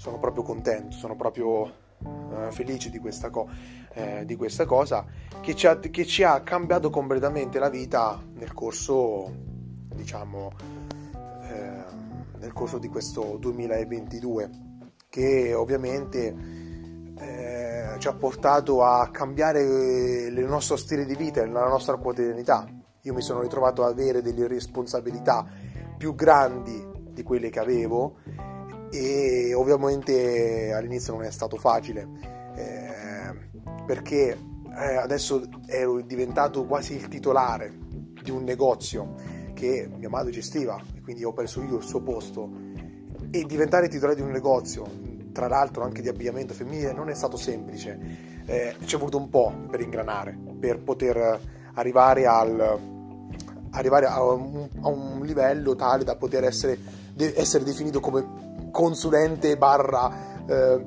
sono 0.00 0.18
proprio 0.18 0.42
contento, 0.42 0.96
sono 0.96 1.14
proprio 1.14 1.60
uh, 1.98 2.50
felice 2.52 2.88
di 2.88 2.98
questa, 2.98 3.28
co- 3.28 3.50
eh, 3.92 4.24
di 4.24 4.34
questa, 4.34 4.64
cosa 4.64 5.04
che 5.42 5.54
ci, 5.54 5.66
ha, 5.66 5.78
che 5.78 6.06
ci, 6.06 6.22
ha, 6.22 6.40
cambiato 6.40 6.88
completamente 6.88 7.58
la 7.58 7.68
vita 7.68 8.18
nel 8.32 8.54
corso, 8.54 9.30
diciamo, 9.94 10.52
eh, 11.42 11.84
nel 12.38 12.52
corso 12.54 12.78
di 12.78 12.88
questo 12.88 13.36
2022, 13.38 14.50
che 15.10 15.52
ovviamente 15.52 16.34
eh, 17.18 17.94
ci 17.98 18.08
ha 18.08 18.14
portato 18.14 18.82
a 18.82 19.06
cambiare 19.10 19.60
il 19.60 20.46
nostro 20.48 20.76
stile 20.76 21.04
di 21.04 21.14
vita, 21.14 21.44
la 21.44 21.68
nostra 21.68 21.96
quotidianità. 21.96 22.66
Io 23.02 23.12
mi 23.12 23.20
sono 23.20 23.42
ritrovato 23.42 23.84
ad 23.84 23.90
avere 23.92 24.22
delle 24.22 24.48
responsabilità 24.48 25.46
più 25.98 26.14
grandi 26.14 26.88
di 27.10 27.22
quelle 27.22 27.50
che 27.50 27.58
avevo 27.58 28.16
e 28.90 29.54
ovviamente 29.54 30.72
all'inizio 30.72 31.14
non 31.14 31.22
è 31.22 31.30
stato 31.30 31.56
facile 31.56 32.08
eh, 32.56 33.48
perché 33.86 34.36
adesso 34.72 35.48
ero 35.66 36.00
diventato 36.00 36.64
quasi 36.64 36.94
il 36.94 37.08
titolare 37.08 37.72
di 38.22 38.30
un 38.30 38.44
negozio 38.44 39.14
che 39.52 39.90
mia 39.94 40.08
madre 40.08 40.30
gestiva 40.30 40.80
e 40.94 41.00
quindi 41.00 41.24
ho 41.24 41.32
preso 41.32 41.62
io 41.62 41.76
il 41.76 41.82
suo 41.82 42.00
posto. 42.00 42.48
E 43.32 43.44
diventare 43.44 43.88
titolare 43.88 44.16
di 44.16 44.22
un 44.22 44.30
negozio 44.30 44.84
tra 45.32 45.46
l'altro 45.48 45.84
anche 45.84 46.02
di 46.02 46.08
abbigliamento 46.08 46.54
femminile 46.54 46.92
non 46.92 47.08
è 47.08 47.14
stato 47.14 47.36
semplice. 47.36 47.98
Eh, 48.46 48.76
ci 48.84 48.96
è 48.96 48.98
voluto 48.98 49.18
un 49.18 49.28
po' 49.28 49.52
per 49.70 49.80
ingranare 49.80 50.36
per 50.58 50.80
poter 50.82 51.40
arrivare 51.74 52.26
al 52.26 52.78
arrivare 53.72 54.06
a 54.06 54.22
un, 54.22 54.68
a 54.80 54.88
un 54.88 55.20
livello 55.22 55.76
tale 55.76 56.02
da 56.02 56.16
poter 56.16 56.44
essere, 56.44 56.78
essere 57.16 57.62
definito 57.64 58.00
come 58.00 58.49
consulente 58.80 59.58
barra 59.58 60.44
eh, 60.46 60.82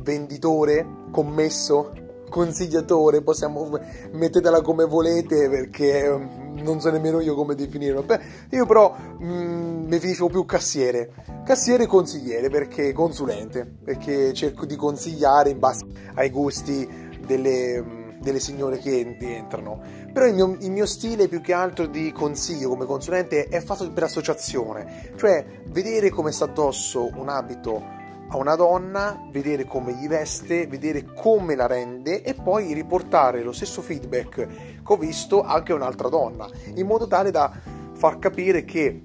venditore, 0.00 0.86
commesso, 1.10 1.92
consigliatore, 2.30 3.20
possiamo 3.20 3.78
mettetela 4.12 4.62
come 4.62 4.86
volete 4.86 5.50
perché 5.50 6.08
mm, 6.08 6.60
non 6.60 6.80
so 6.80 6.90
nemmeno 6.90 7.20
io 7.20 7.34
come 7.34 7.54
definirlo. 7.54 8.04
Beh, 8.04 8.20
io 8.52 8.64
però 8.64 8.96
mh, 9.18 9.26
mm, 9.26 9.82
mi 9.82 9.88
definisco 9.88 10.28
più 10.28 10.46
cassiere, 10.46 11.12
cassiere 11.44 11.84
e 11.84 11.86
consigliere 11.86 12.48
perché 12.48 12.92
consulente, 12.92 13.70
perché 13.84 14.32
cerco 14.32 14.64
di 14.64 14.74
consigliare 14.74 15.50
in 15.50 15.58
base 15.58 15.84
ai 16.14 16.30
gusti 16.30 16.88
delle 17.26 17.82
mm, 17.82 17.97
delle 18.20 18.40
signore 18.40 18.78
che 18.78 19.16
entrano. 19.18 19.80
Però 20.12 20.26
il 20.26 20.34
mio, 20.34 20.56
il 20.60 20.70
mio, 20.70 20.86
stile 20.86 21.28
più 21.28 21.40
che 21.40 21.52
altro 21.52 21.86
di 21.86 22.12
consiglio 22.12 22.68
come 22.68 22.84
consulente 22.84 23.46
è 23.46 23.60
fatto 23.60 23.90
per 23.90 24.04
associazione, 24.04 25.12
cioè 25.16 25.44
vedere 25.66 26.10
come 26.10 26.32
sta 26.32 26.44
addosso 26.44 27.10
un 27.14 27.28
abito 27.28 27.96
a 28.30 28.36
una 28.36 28.56
donna, 28.56 29.26
vedere 29.30 29.64
come 29.64 29.94
gli 29.94 30.06
veste, 30.06 30.66
vedere 30.66 31.04
come 31.14 31.54
la 31.54 31.66
rende 31.66 32.22
e 32.22 32.34
poi 32.34 32.74
riportare 32.74 33.42
lo 33.42 33.52
stesso 33.52 33.80
feedback 33.80 34.34
che 34.34 34.82
ho 34.82 34.96
visto 34.96 35.42
anche 35.42 35.72
a 35.72 35.76
un'altra 35.76 36.08
donna, 36.08 36.48
in 36.74 36.86
modo 36.86 37.06
tale 37.06 37.30
da 37.30 37.50
far 37.94 38.18
capire 38.18 38.64
che 38.64 39.02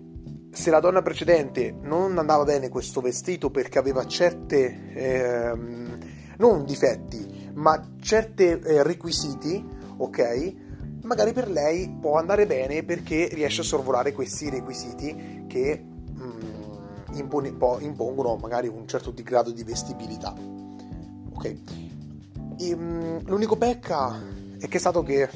se 0.52 0.69
la 0.69 0.80
donna 0.80 1.02
precedente 1.02 1.73
non 1.82 2.17
andava 2.17 2.43
bene 2.43 2.69
questo 2.69 3.02
vestito 3.02 3.49
perché 3.49 3.80
aveva 3.80 4.06
certe 4.06 4.91
ehm, 4.93 5.97
non 6.38 6.63
difetti, 6.63 7.42
ma 7.53 7.95
certi 7.99 8.43
eh, 8.43 8.83
requisiti, 8.83 9.63
ok? 9.97 10.53
Magari 11.03 11.33
per 11.33 11.49
lei 11.49 11.89
può 11.99 12.17
andare 12.17 12.45
bene 12.45 12.83
perché 12.83 13.29
riesce 13.31 13.61
a 13.61 13.65
sorvolare 13.65 14.13
questi 14.13 14.49
requisiti 14.49 15.45
che 15.47 15.91
impone, 17.13 17.49
impongono 17.79 18.35
magari 18.35 18.67
un 18.67 18.87
certo 18.87 19.13
grado 19.15 19.51
di 19.51 19.63
vestibilità. 19.63 20.33
Ok. 21.33 21.55
E, 22.57 22.73
um, 22.73 23.21
l'unico 23.25 23.57
pecca 23.57 24.19
è 24.59 24.67
che 24.67 24.77
è 24.77 24.79
stato 24.79 25.03
che, 25.03 25.29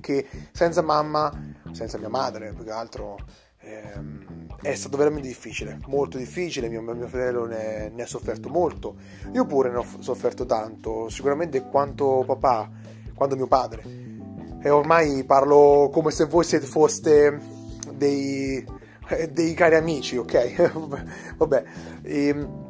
che, 0.00 0.28
senza 0.52 0.82
mamma, 0.82 1.54
senza 1.72 1.98
mia 1.98 2.08
madre, 2.08 2.52
più 2.54 2.64
che 2.64 2.70
altro, 2.70 3.18
ehm, 3.60 4.41
è 4.62 4.74
stato 4.74 4.96
veramente 4.96 5.28
difficile, 5.28 5.78
molto 5.88 6.16
difficile. 6.16 6.68
Mio, 6.68 6.80
mio 6.80 7.08
fratello 7.08 7.44
ne, 7.44 7.90
ne, 7.94 8.02
ha 8.02 8.06
sofferto 8.06 8.48
molto. 8.48 8.94
Io 9.32 9.44
pure 9.44 9.70
ne 9.70 9.76
ho 9.76 9.86
sofferto 9.98 10.46
tanto, 10.46 11.08
sicuramente 11.08 11.62
quanto 11.62 12.22
papà, 12.24 12.70
quanto 13.14 13.36
mio 13.36 13.48
padre. 13.48 13.82
E 14.62 14.70
ormai 14.70 15.24
parlo 15.24 15.90
come 15.92 16.12
se 16.12 16.26
voi 16.26 16.44
siete 16.44 16.66
foste 16.66 17.38
dei 17.92 18.64
eh, 19.08 19.28
dei 19.30 19.54
cari 19.54 19.74
amici, 19.74 20.16
ok? 20.16 20.72
Vabbè. 21.36 21.64
E, 22.02 22.26
ehm, 22.28 22.60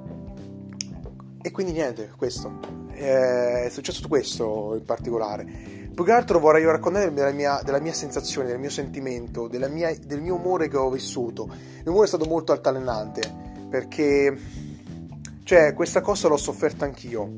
e, 1.41 1.51
quindi 1.51 1.73
niente, 1.73 2.13
questo. 2.17 2.61
Eh, 2.93 3.65
è 3.65 3.69
successo 3.71 4.07
questo 4.09 4.75
in 4.77 4.85
particolare. 4.85 5.82
Più 5.95 6.05
che 6.05 6.13
altro 6.13 6.39
vorrei 6.39 6.65
raccontare 6.65 7.13
della 7.13 7.33
mia, 7.33 7.61
della 7.63 7.81
mia 7.81 7.93
sensazione, 7.93 8.49
del 8.49 8.59
mio 8.59 8.71
sentimento, 8.71 9.49
mia, 9.69 9.95
del 10.07 10.23
mio 10.23 10.37
umore 10.37 10.69
che 10.69 10.77
ho 10.77 10.91
vissuto. 10.91 11.45
Il 11.45 11.83
mio 11.83 11.91
umore 11.91 12.05
è 12.05 12.09
stato 12.09 12.25
molto 12.25 12.53
altalenante 12.53 13.21
perché, 13.69 14.39
cioè, 15.45 15.75
questa 15.75 16.01
cosa 16.01 16.29
l'ho 16.29 16.37
sofferta 16.37 16.85
anch'io, 16.85 17.31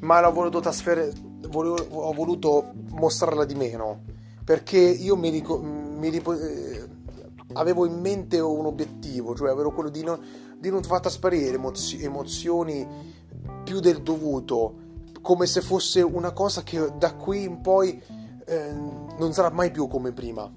ma 0.00 0.20
l'ho 0.20 0.32
voluto 0.32 0.60
trasferire, 0.60 1.12
ho 1.50 2.12
voluto 2.12 2.72
mostrarla 2.90 3.44
di 3.44 3.54
meno 3.54 4.16
perché 4.48 4.78
io 4.78 5.14
mi, 5.14 5.28
ricordo 5.28 5.62
mi, 5.66 6.22
avevo 7.52 7.84
in 7.84 8.00
mente 8.00 8.40
un 8.40 8.64
obiettivo, 8.64 9.36
cioè 9.36 9.50
avevo 9.50 9.72
quello 9.72 9.90
di 9.90 10.02
non, 10.02 10.18
di 10.58 10.70
non 10.70 10.82
far 10.82 11.00
trasparire 11.00 11.56
emozio, 11.56 11.98
emozioni 11.98 12.86
più 13.64 13.80
del 13.80 14.02
dovuto, 14.02 14.74
come 15.20 15.46
se 15.46 15.60
fosse 15.60 16.02
una 16.02 16.32
cosa 16.32 16.62
che 16.62 16.92
da 16.96 17.14
qui 17.14 17.44
in 17.44 17.60
poi 17.60 18.02
eh, 18.46 18.72
non 19.18 19.32
sarà 19.32 19.50
mai 19.50 19.70
più 19.70 19.86
come 19.88 20.12
prima. 20.12 20.50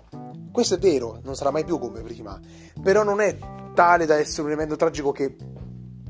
Questo 0.52 0.76
è 0.76 0.78
vero, 0.78 1.19
non 1.24 1.36
sarà 1.36 1.52
mai 1.52 1.63
più 1.63 1.78
come 1.78 2.02
prima, 2.02 2.39
però 2.82 3.04
non 3.04 3.21
è 3.21 3.38
tale 3.74 4.06
da 4.06 4.15
essere 4.15 4.47
un 4.47 4.54
evento 4.54 4.76
tragico 4.76 5.12
che 5.12 5.36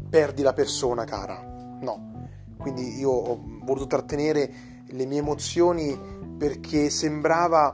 perdi 0.09 0.41
la 0.41 0.53
persona 0.53 1.03
cara, 1.03 1.41
no. 1.79 2.09
Quindi 2.57 2.97
io 2.97 3.11
ho 3.11 3.39
voluto 3.63 3.87
trattenere 3.87 4.51
le 4.87 5.05
mie 5.05 5.19
emozioni 5.19 5.97
perché 6.37 6.89
sembrava 6.89 7.73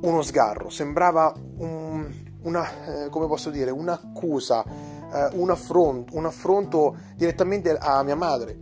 uno 0.00 0.22
sgarro, 0.22 0.70
sembrava 0.70 1.32
un, 1.58 2.10
una, 2.42 3.04
eh, 3.04 3.08
come 3.08 3.26
posso 3.26 3.50
dire, 3.50 3.70
un'accusa, 3.70 4.64
eh, 4.64 5.28
un, 5.34 5.50
affronto, 5.50 6.16
un 6.16 6.26
affronto 6.26 6.96
direttamente 7.16 7.76
a 7.76 8.02
mia 8.02 8.16
madre, 8.16 8.58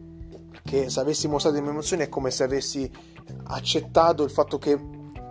perché 0.71 0.89
se 0.89 1.01
avessi 1.01 1.27
mostrato 1.27 1.57
le 1.57 1.63
mie 1.63 1.73
emozioni 1.73 2.05
è 2.05 2.09
come 2.09 2.31
se 2.31 2.45
avessi 2.45 2.89
accettato 3.45 4.23
il 4.23 4.31
fatto 4.31 4.57
che 4.59 4.79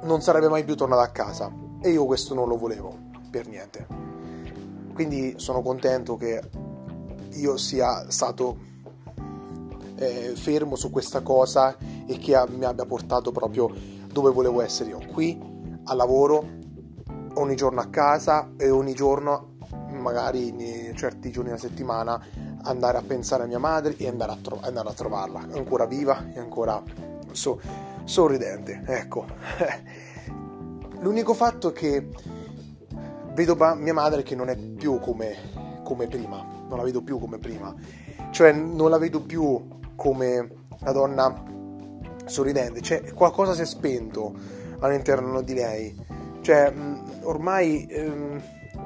non 0.01 0.21
sarebbe 0.21 0.49
mai 0.49 0.65
più 0.65 0.75
tornato 0.75 1.01
a 1.01 1.07
casa 1.07 1.49
e 1.81 1.91
io 1.91 2.05
questo 2.05 2.33
non 2.33 2.49
lo 2.49 2.57
volevo 2.57 2.93
per 3.31 3.47
niente. 3.47 3.87
Quindi 4.93 5.35
sono 5.37 5.61
contento 5.61 6.17
che 6.17 6.41
io 7.31 7.55
sia 7.55 8.11
stato 8.11 8.57
eh, 9.95 10.33
fermo 10.35 10.75
su 10.75 10.89
questa 10.91 11.21
cosa 11.21 11.77
e 12.05 12.17
che 12.17 12.37
mi 12.49 12.65
abbia 12.65 12.85
portato 12.85 13.31
proprio 13.31 13.71
dove 14.11 14.31
volevo 14.31 14.61
essere 14.61 14.89
io, 14.89 14.99
qui 15.13 15.39
al 15.85 15.95
lavoro 15.95 16.45
ogni 17.35 17.55
giorno 17.55 17.79
a 17.79 17.87
casa 17.87 18.51
e 18.57 18.69
ogni 18.69 18.93
giorno, 18.93 19.55
magari 19.91 20.49
in 20.49 20.95
certi 20.97 21.31
giorni 21.31 21.51
della 21.51 21.61
settimana, 21.61 22.21
andare 22.63 22.97
a 22.97 23.01
pensare 23.01 23.43
a 23.43 23.45
mia 23.45 23.59
madre 23.59 23.95
e 23.97 24.07
andare 24.07 24.31
a, 24.31 24.37
tro- 24.41 24.59
andare 24.61 24.89
a 24.89 24.93
trovarla, 24.93 25.39
ancora 25.53 25.85
viva 25.85 26.31
e 26.33 26.39
ancora 26.39 26.81
so- 27.31 27.59
sorridente. 28.03 28.83
Ecco, 28.85 29.25
l'unico 30.99 31.33
fatto 31.33 31.69
è 31.69 31.73
che 31.73 32.09
vedo 33.33 33.55
mia 33.75 33.93
madre 33.93 34.23
che 34.23 34.35
non 34.35 34.49
è 34.49 34.57
più 34.57 34.99
come, 34.99 35.81
come 35.83 36.07
prima, 36.07 36.45
non 36.67 36.77
la 36.77 36.83
vedo 36.83 37.01
più 37.01 37.19
come 37.19 37.37
prima, 37.37 37.73
cioè 38.31 38.51
non 38.51 38.89
la 38.89 38.97
vedo 38.97 39.21
più 39.21 39.79
come 39.95 40.67
una 40.81 40.91
donna 40.91 41.43
sorridente, 42.25 42.81
cioè 42.81 43.13
qualcosa 43.13 43.53
si 43.53 43.61
è 43.61 43.65
spento 43.65 44.33
all'interno 44.79 45.41
di 45.41 45.53
lei. 45.53 46.07
Cioè, 46.41 46.73
ormai 47.23 47.85
ehm, 47.89 48.41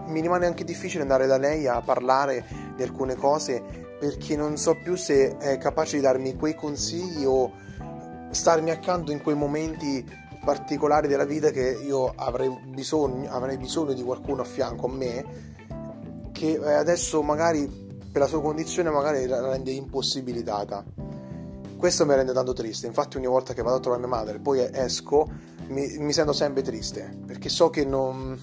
mi 0.08 0.21
rimane 0.21 0.45
anche 0.45 0.63
difficile 0.63 1.01
andare 1.01 1.27
da 1.27 1.38
lei 1.38 1.67
a 1.67 1.82
parlare 1.82 2.45
di 2.75 2.84
alcune 2.84 3.15
cose 3.15 3.62
perché 3.99 4.36
non 4.36 4.58
so 4.58 4.75
più 4.75 4.95
se 4.95 5.38
è 5.38 5.58
capace 5.58 5.95
di 5.95 6.01
darmi 6.01 6.36
quei 6.36 6.56
consigli 6.56 7.23
o 7.25 7.51
starmi 8.32 8.71
accanto 8.71 9.12
in 9.12 9.21
quei 9.21 9.36
momenti 9.36 10.06
particolari 10.43 11.08
della 11.08 11.25
vita 11.25 11.51
che 11.51 11.79
io 11.86 12.12
avrei 12.15 12.49
bisogno, 12.65 13.29
avrei 13.32 13.58
bisogno 13.58 13.93
di 13.93 14.03
qualcuno 14.03 14.41
a 14.41 14.45
fianco 14.45 14.88
a 14.88 14.91
me 14.91 15.51
che 16.34 16.60
eh, 16.62 16.73
adesso 16.73 17.21
magari 17.21 17.65
per 18.12 18.21
la 18.21 18.27
sua 18.27 18.41
condizione 18.41 18.89
magari 18.89 19.25
la 19.25 19.49
rende 19.49 19.71
impossibilitata. 19.71 20.84
Questo 21.77 22.06
mi 22.06 22.13
rende 22.13 22.34
tanto 22.34 22.53
triste. 22.53 22.88
Infatti 22.88 23.17
ogni 23.17 23.27
volta 23.27 23.53
che 23.53 23.62
vado 23.62 23.77
a 23.77 23.79
trovare 23.79 24.01
mia 24.06 24.12
madre 24.12 24.39
poi 24.39 24.67
esco 24.71 25.27
mi, 25.67 25.97
mi 25.99 26.12
sento 26.12 26.34
sempre 26.34 26.62
triste 26.62 27.17
perché 27.25 27.49
so 27.49 27.69
che 27.69 27.86
non 27.86 28.38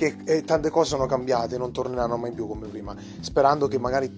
che 0.00 0.16
eh, 0.24 0.42
tante 0.44 0.70
cose 0.70 0.88
sono 0.88 1.04
cambiate 1.04 1.56
e 1.56 1.58
non 1.58 1.72
torneranno 1.72 2.16
mai 2.16 2.32
più 2.32 2.46
come 2.46 2.66
prima 2.68 2.96
sperando 3.20 3.68
che 3.68 3.78
magari 3.78 4.10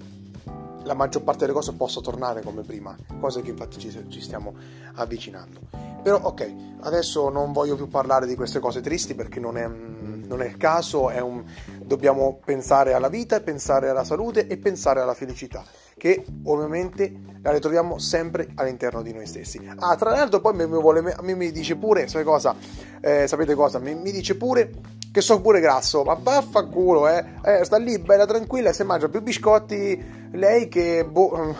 la 0.85 0.95
maggior 0.95 1.23
parte 1.25 1.41
delle 1.41 1.53
cose 1.53 1.73
possa 1.73 2.01
tornare 2.01 2.41
come 2.43 2.63
prima 2.63 2.97
cosa 3.19 3.41
che 3.41 3.51
infatti 3.51 3.81
ci, 3.81 4.07
ci 4.09 4.21
stiamo 4.21 4.55
avvicinando. 4.95 5.59
Però 6.01 6.21
ok 6.23 6.55
adesso 6.83 7.31
non 7.31 7.51
voglio 7.51 7.75
più 7.75 7.89
parlare 7.89 8.29
di 8.29 8.37
queste 8.37 8.61
cose 8.61 8.81
tristi 8.81 9.17
perché 9.17 9.41
non 9.41 9.57
è, 9.57 9.67
non 9.67 10.41
è 10.41 10.47
il 10.47 10.57
caso 10.57 11.11
è 11.11 11.19
un, 11.19 11.43
dobbiamo 11.83 12.39
pensare 12.45 12.93
alla 12.93 13.09
vita 13.09 13.41
pensare 13.41 13.89
alla 13.89 14.05
salute 14.05 14.47
e 14.47 14.59
pensare 14.59 15.01
alla 15.01 15.15
felicità 15.15 15.65
che 15.99 16.25
ovviamente 16.45 17.13
la 17.43 17.51
ritroviamo 17.51 17.99
sempre 17.99 18.49
all'interno 18.55 19.03
di 19.03 19.13
noi 19.13 19.27
stessi. 19.27 19.61
Ah, 19.77 19.95
tra 19.95 20.11
l'altro 20.11 20.41
poi 20.41 20.55
mi, 20.55 20.67
vuole, 20.67 20.99
a 21.13 21.23
me 21.23 21.35
mi 21.35 21.53
dice 21.53 21.77
pure, 21.77 22.09
cosa, 22.25 22.57
eh, 23.01 23.29
sapete 23.29 23.55
cosa, 23.55 23.79
mi, 23.79 23.95
mi, 23.95 24.11
dice 24.11 24.37
pure 24.37 24.71
che 25.13 25.21
so 25.21 25.43
pure 25.43 25.61
grasso, 25.61 26.03
ma 26.05 26.15
vaffanculo, 26.15 27.07
eh, 27.07 27.25
eh, 27.45 27.65
sta 27.65 27.77
lì 27.77 27.99
bella 27.99 28.25
tranquilla 28.25 28.71
e 28.71 28.73
se 28.73 28.83
mangia 28.83 29.11
più 29.11 29.21
biscotti 29.21 30.31
lei 30.33 30.69
che, 30.69 31.05
boh, 31.05 31.55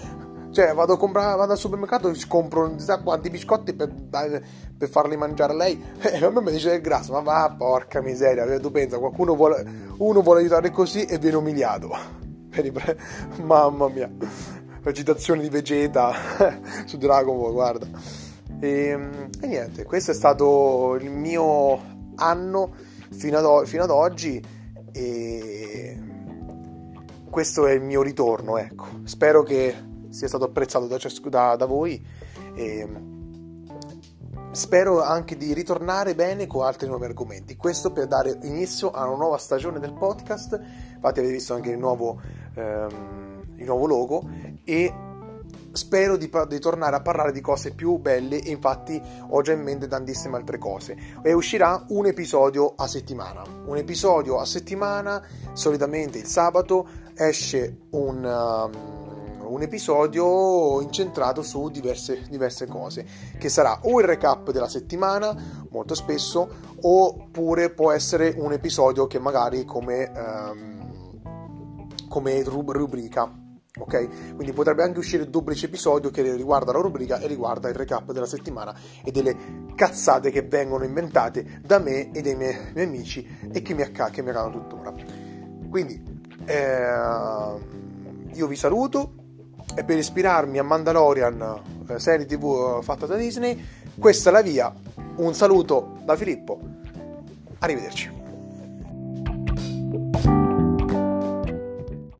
cioè 0.50 0.72
vado, 0.72 0.94
a 0.94 0.96
comprare, 0.96 1.36
vado 1.36 1.52
al 1.52 1.58
supermercato 1.58 2.08
e 2.08 2.18
compro 2.26 2.66
non 2.66 2.80
sa 2.80 3.02
quanti 3.02 3.28
biscotti 3.28 3.74
per, 3.74 3.92
per 4.10 4.88
farli 4.88 5.18
mangiare 5.18 5.54
lei. 5.54 5.84
E 6.00 6.24
a 6.24 6.30
me 6.30 6.40
mi 6.40 6.50
dice 6.50 6.70
che 6.70 6.76
è 6.76 6.80
grasso 6.80 7.12
ma 7.12 7.20
va 7.20 7.54
porca 7.56 8.00
miseria 8.00 8.58
tu 8.58 8.70
pensa 8.70 8.98
qualcuno 8.98 9.34
vuole 9.34 9.64
uno 9.98 10.22
vuole 10.22 10.40
aiutare 10.40 10.70
così 10.70 11.04
e 11.04 11.18
viene 11.18 11.36
umiliato. 11.36 12.22
Mamma 13.42 13.88
mia, 13.88 14.10
la 14.82 14.90
di 14.90 15.48
Vegeta 15.50 16.12
su 16.86 16.96
Dragon 16.96 17.36
Ball, 17.36 17.52
guarda. 17.52 17.86
E, 18.60 18.86
ehm, 18.86 19.28
e, 19.42 19.46
niente, 19.46 19.84
questo 19.84 20.12
è 20.12 20.14
stato 20.14 20.96
il 20.98 21.10
mio 21.10 21.92
anno 22.16 22.92
fino 23.16 23.38
ad, 23.38 23.66
fino 23.66 23.82
ad 23.82 23.90
oggi 23.90 24.42
e 24.92 25.98
questo 27.30 27.66
è 27.66 27.72
il 27.72 27.82
mio 27.82 28.02
ritorno, 28.02 28.58
ecco. 28.58 28.86
Spero 29.04 29.42
che 29.42 29.74
sia 30.10 30.28
stato 30.28 30.44
apprezzato 30.44 30.86
da, 30.86 30.98
da, 31.28 31.56
da 31.56 31.66
voi 31.66 32.00
e 32.54 32.88
spero 34.52 35.02
anche 35.02 35.36
di 35.36 35.52
ritornare 35.52 36.14
bene 36.14 36.46
con 36.46 36.64
altri 36.64 36.86
nuovi 36.86 37.06
argomenti. 37.06 37.56
Questo 37.56 37.92
per 37.92 38.06
dare 38.06 38.38
inizio 38.42 38.92
a 38.92 39.04
una 39.06 39.16
nuova 39.16 39.38
stagione 39.38 39.80
del 39.80 39.92
podcast. 39.94 40.60
Infatti 40.94 41.18
avete 41.18 41.32
visto 41.34 41.54
anche 41.54 41.70
il 41.70 41.78
nuovo, 41.78 42.20
ehm, 42.54 43.54
il 43.56 43.64
nuovo 43.64 43.86
logo 43.86 44.28
e 44.64 44.92
spero 45.74 46.16
di, 46.16 46.30
di, 46.48 46.58
tornare 46.60 46.96
a 46.96 47.00
parlare 47.00 47.32
di 47.32 47.40
cose 47.40 47.72
più 47.72 47.96
belle 47.98 48.40
e 48.40 48.50
infatti 48.50 49.00
ho 49.28 49.42
già 49.42 49.52
in 49.52 49.62
mente 49.62 49.88
tantissime 49.88 50.36
altre 50.36 50.56
cose. 50.56 50.96
E 51.22 51.32
uscirà 51.32 51.84
un 51.88 52.06
episodio 52.06 52.74
a 52.76 52.86
settimana. 52.86 53.42
Un 53.66 53.76
episodio 53.76 54.38
a 54.38 54.44
settimana 54.44 55.22
solitamente 55.52 56.18
il 56.18 56.26
sabato 56.26 56.88
esce 57.16 57.86
un, 57.90 58.24
um, 58.24 59.52
un 59.52 59.62
episodio 59.62 60.80
incentrato 60.80 61.42
su 61.42 61.68
diverse, 61.68 62.22
diverse 62.28 62.66
cose 62.66 63.04
che 63.38 63.48
sarà 63.48 63.80
o 63.82 64.00
il 64.00 64.06
recap 64.06 64.50
della 64.50 64.68
settimana 64.68 65.66
molto 65.70 65.94
spesso 65.94 66.48
oppure 66.80 67.70
può 67.70 67.92
essere 67.92 68.34
un 68.36 68.52
episodio 68.52 69.06
che 69.06 69.18
magari 69.18 69.64
come, 69.64 70.10
um, 70.14 71.22
come 72.08 72.42
rubrica 72.42 73.42
Ok? 73.76 74.34
Quindi 74.36 74.52
potrebbe 74.52 74.84
anche 74.84 75.00
uscire 75.00 75.24
il 75.24 75.30
duplice 75.30 75.66
episodio 75.66 76.10
che 76.10 76.22
riguarda 76.22 76.70
la 76.70 76.78
rubrica 76.78 77.18
e 77.18 77.26
riguarda 77.26 77.68
il 77.68 77.74
recap 77.74 78.12
della 78.12 78.24
settimana 78.24 78.72
e 79.02 79.10
delle 79.10 79.36
cazzate 79.74 80.30
che 80.30 80.42
vengono 80.42 80.84
inventate 80.84 81.60
da 81.60 81.80
me 81.80 82.12
e 82.12 82.22
dai 82.22 82.36
miei, 82.36 82.56
miei 82.72 82.86
amici 82.86 83.26
e 83.52 83.62
che 83.62 83.74
mi, 83.74 83.82
acc- 83.82 84.12
che 84.12 84.22
mi 84.22 84.30
accadono 84.30 84.60
tuttora. 84.60 84.94
Quindi 85.68 86.00
eh, 86.44 86.84
io 88.32 88.46
vi 88.46 88.54
saluto 88.54 89.14
e 89.74 89.82
per 89.82 89.98
ispirarmi 89.98 90.56
a 90.58 90.62
Mandalorian, 90.62 91.62
eh, 91.88 91.98
serie 91.98 92.26
tv 92.26 92.80
fatta 92.80 93.06
da 93.06 93.16
Disney, 93.16 93.60
questa 93.98 94.30
è 94.30 94.32
la 94.32 94.42
via. 94.42 94.72
Un 95.16 95.34
saluto 95.34 95.96
da 96.04 96.14
Filippo. 96.14 96.60
Arrivederci. 97.58 98.22